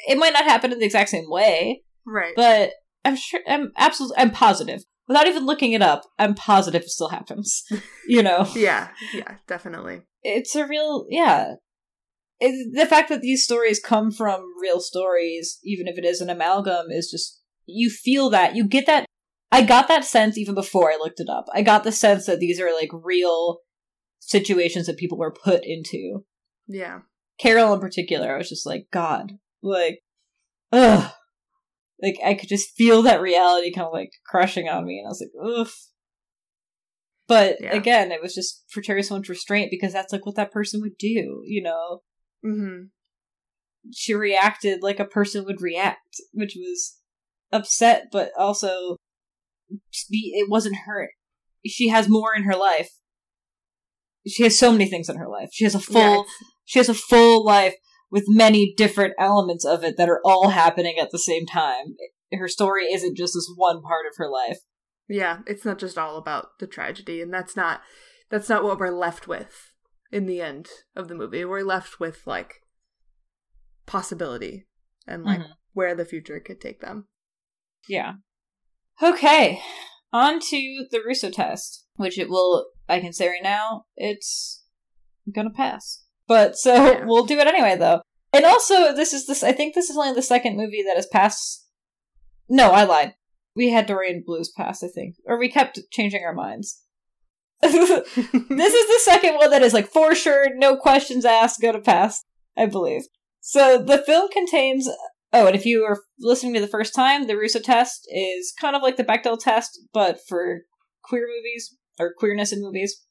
[0.06, 2.34] it might not happen in the exact same way, Right.
[2.36, 2.72] but
[3.04, 4.82] I'm sure I'm absolutely I'm positive.
[5.06, 7.64] Without even looking it up, I'm positive it still happens.
[8.06, 10.00] You know, yeah, yeah, definitely.
[10.22, 11.54] it's a real yeah.
[12.40, 16.30] It, the fact that these stories come from real stories, even if it is an
[16.30, 19.04] amalgam, is just you feel that you get that.
[19.50, 21.46] I got that sense even before I looked it up.
[21.54, 23.60] I got the sense that these are like real
[24.20, 26.24] situations that people were put into.
[26.66, 27.00] Yeah.
[27.38, 29.32] Carol in particular, I was just like, God,
[29.62, 30.00] like,
[30.72, 31.12] ugh.
[32.00, 35.10] Like, I could just feel that reality kind of like crushing on me, and I
[35.10, 35.70] was like, ugh.
[37.26, 37.74] But Yeah.
[37.74, 40.80] again, it was just for Terry so much restraint because that's like what that person
[40.80, 42.02] would do, you know?
[42.44, 42.90] Mhm.
[43.92, 46.98] She reacted like a person would react, which was
[47.52, 48.96] upset, but also
[50.10, 51.10] be- it wasn't her.
[51.66, 52.90] She has more in her life.
[54.26, 55.48] She has so many things in her life.
[55.52, 56.22] She has a full Yeah,
[56.64, 57.74] she has a full life
[58.10, 61.96] with many different elements of it that are all happening at the same time.
[62.32, 64.58] Her story isn't just this one part of her life.
[65.08, 67.80] yeah, it's not just all about the tragedy and that's not
[68.28, 69.72] that's not what we're left with
[70.10, 71.44] in the end of the movie.
[71.44, 72.62] We're left with like
[73.86, 74.66] possibility
[75.06, 75.52] and like Mhm.
[75.72, 77.08] where the future could take them.
[77.88, 78.14] Yeah.
[79.02, 79.60] Okay.
[80.12, 84.64] On to the Russo test, which it will I can say right now, it's
[85.32, 86.04] gonna pass.
[86.26, 87.04] But so Yeah.
[87.06, 88.02] we'll do it anyway though.
[88.32, 91.06] And also this is this I think this is only the second movie that has
[91.06, 91.66] passed
[92.48, 93.14] No, I lied.
[93.54, 95.16] We had Dorian Blues pass, I think.
[95.26, 96.82] Or we kept changing our minds.
[97.62, 101.80] This is the second one that is like for sure, no questions asked, go to
[101.80, 102.24] pass,
[102.56, 103.02] I believe.
[103.40, 104.88] So the film contains.
[105.32, 108.74] Oh, and if you are listening to the first time, the Russo test is kind
[108.74, 110.62] of like the Bechdel test, but for
[111.02, 113.02] queer movies or queerness in movies.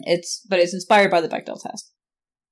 [0.00, 1.92] It's but it's inspired by the Bechdel test.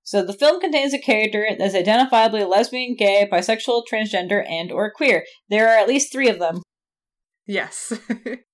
[0.05, 4.91] So the film contains a character that is identifiably lesbian, gay, bisexual, transgender, and or
[4.91, 5.25] queer.
[5.51, 6.63] There are at least three of them.
[7.47, 7.93] yes.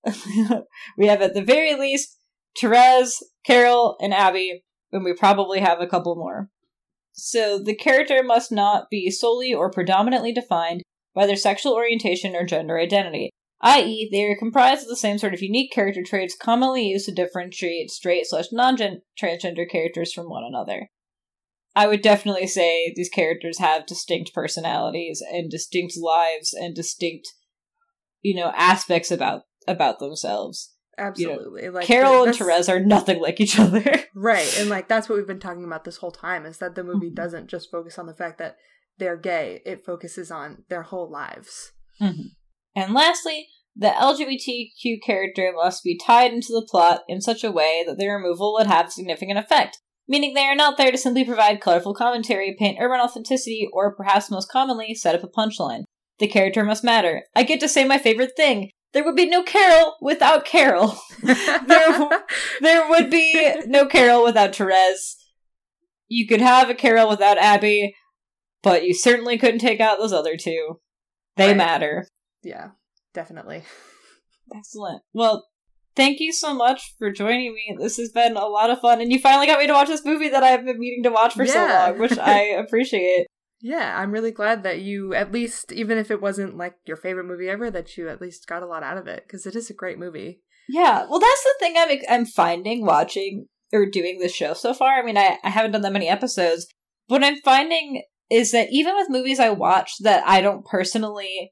[0.97, 2.17] we have at the very least
[2.59, 6.49] Therese, Carol, and Abby, and we probably have a couple more.
[7.13, 10.83] So the character must not be solely or predominantly defined
[11.13, 13.29] by their sexual orientation or gender identity,
[13.61, 17.13] i.e., they are comprised of the same sort of unique character traits commonly used to
[17.13, 20.89] differentiate straight slash non transgender characters from one another.
[21.75, 27.33] I would definitely say these characters have distinct personalities and distinct lives and distinct,
[28.21, 30.74] you know, aspects about about themselves.
[30.97, 31.69] Absolutely.
[31.69, 33.83] like Carol and Therese are nothing like each other.
[34.17, 34.57] Right.
[34.59, 37.11] And like that's what we've been talking about this whole time is that the movie
[37.11, 37.15] Mhm.
[37.15, 38.55] doesn't just focus on the fact that
[38.97, 39.61] they're gay.
[39.65, 41.73] It focuses on their whole lives.
[41.99, 43.47] And lastly,
[43.77, 48.15] The LGBTQ character must be tied into the plot in such a way that their
[48.15, 52.55] removal would have significant effect, meaning they are not there to simply provide colorful commentary,
[52.57, 55.83] paint urban authenticity, or perhaps most commonly, set up a punchline.
[56.19, 57.23] The character must matter.
[57.35, 58.69] I get to say my favorite thing.
[58.95, 60.95] There would be no Carol without Carol.
[61.21, 62.09] there,
[62.61, 65.17] there would be no Carol without Therese.
[66.07, 67.93] You could have a Carol without Abby,
[68.63, 70.79] but you certainly couldn't take out those other two.
[71.35, 71.57] They Right.
[71.57, 72.07] matter.
[72.41, 72.69] Yeah,
[73.13, 73.63] definitely.
[74.55, 75.01] Excellent.
[75.11, 75.45] Well,
[75.97, 77.75] thank you so much for joining me.
[77.77, 80.05] This has been a lot of fun, and you finally got me to watch this
[80.05, 83.27] movie that I've been meaning to watch for so long, which I appreciate.
[83.61, 87.25] Yeah, I'm really glad that you at least, even if it wasn't like your favorite
[87.25, 89.69] movie ever, that you at least got a lot out of it because it is
[89.69, 90.41] a great movie.
[90.67, 94.99] Yeah, well, that's the thing I'm I'm finding watching or doing this show so far.
[94.99, 96.67] I mean, I, I haven't done that many episodes.
[97.07, 101.51] What I'm finding is that even with movies I watch that I don't personally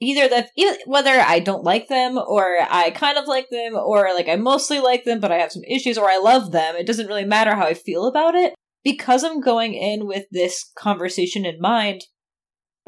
[0.00, 4.14] either that either, whether I don't like them or I kind of like them or
[4.14, 6.86] like I mostly like them but I have some issues or I love them, it
[6.86, 11.44] doesn't really matter how I feel about it because I'm going in with this conversation
[11.44, 12.02] in mind.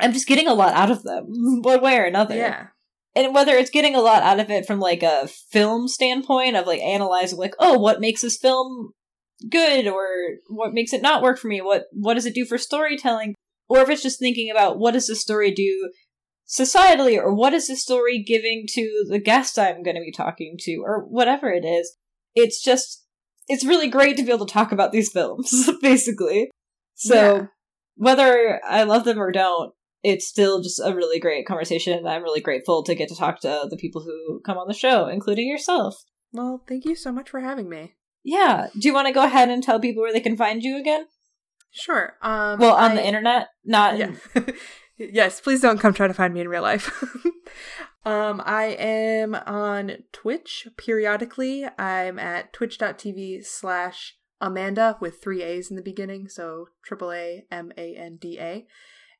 [0.00, 1.26] I'm just getting a lot out of them,
[1.62, 2.66] one way or another Yeah.
[3.14, 6.66] and whether it's getting a lot out of it from like a film standpoint of
[6.66, 8.92] like analyzing like oh what makes this film
[9.50, 10.06] good or
[10.48, 13.34] what makes it not work for me what what does it do for storytelling
[13.68, 15.90] or if it's just thinking about what does the story do
[16.48, 20.56] societally or what is the story giving to the guest i'm going to be talking
[20.58, 21.96] to or whatever it is
[22.34, 23.01] it's just
[23.48, 26.50] it's really great to be able to talk about these films basically
[26.94, 27.46] so Yeah.
[27.96, 32.22] whether i love them or don't it's still just a really great conversation and i'm
[32.22, 35.48] really grateful to get to talk to the people who come on the show including
[35.48, 35.94] yourself
[36.32, 37.94] Well, thank you so much for having me.
[38.24, 40.78] yeah do you want to go ahead and tell people where they can find you
[40.78, 41.06] again
[41.74, 42.14] Sure.
[42.20, 44.12] Um well on I- the internet not Yeah.
[44.98, 46.92] yes, please don't come try to find me in real life.
[48.04, 51.66] um, I am on Twitch periodically.
[51.78, 57.72] I'm at twitch.tv slash Amanda with three A's in the beginning, so triple A M
[57.76, 58.66] A N D A.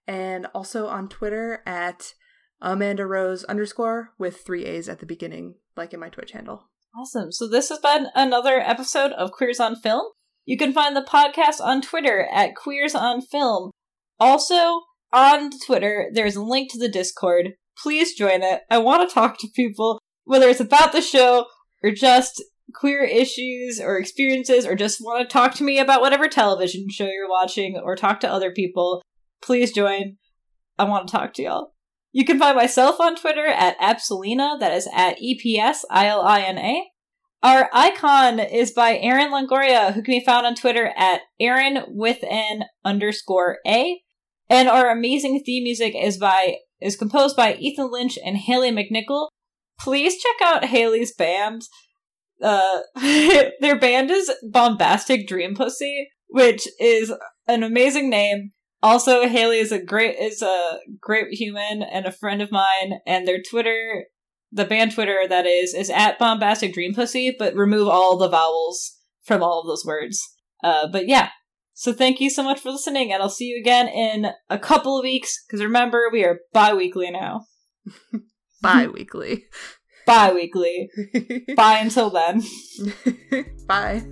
[0.07, 2.15] And also on Twitter at
[2.61, 6.69] Amanda Rose underscore with three A's at the beginning, like in my Twitch handle.
[6.99, 7.33] Awesome.
[7.33, 10.07] So this has been another episode of Queers on Film.
[10.45, 13.71] You can find the podcast on Twitter at Queers on Film.
[14.19, 14.83] Also,
[15.13, 17.55] on Twitter, there's a link to the Discord.
[17.79, 18.63] Please join it.
[18.71, 21.47] I want to talk to people, whether it's about the show
[21.83, 22.43] or just
[22.75, 27.07] queer issues or experiences or just want to talk to me about whatever television show
[27.07, 29.03] you're watching or talk to other people.
[29.43, 30.17] Please join.
[30.79, 31.75] I want to talk to y'all.
[32.13, 36.09] You can find myself on Twitter at Epsilina, that is at E P S I
[36.09, 36.85] L I N A.
[37.43, 42.23] Our icon is by Aaron Longoria, who can be found on Twitter at Aaron with
[42.31, 44.01] an underscore A.
[44.49, 49.29] And our amazing theme music is by is composed by Ethan Lynch and Haley McNichol.
[49.79, 51.63] Please check out Haley's band.
[52.43, 52.81] Uh,
[53.61, 57.13] their band is Bombastic Dream Pussy, which is
[57.47, 58.51] an amazing name.
[58.83, 63.27] Also, Haley is a great is a great human and a friend of mine, and
[63.27, 64.07] their Twitter
[64.53, 68.99] the band Twitter that is is at bombastic dream pussy, but remove all the vowels
[69.25, 70.21] from all of those words.
[70.63, 71.31] Uh, but yeah.
[71.75, 74.99] So thank you so much for listening, and I'll see you again in a couple
[74.99, 75.43] of weeks.
[75.47, 77.47] Because remember, we are bi-weekly now.
[78.61, 79.47] Bi weekly.
[80.07, 80.91] Bi-weekly.
[81.57, 82.43] Bye until then.
[83.67, 84.03] Bye.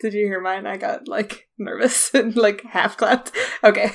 [0.00, 0.66] Did you hear mine?
[0.66, 3.32] I got like nervous and like half clapped.
[3.62, 3.92] Okay.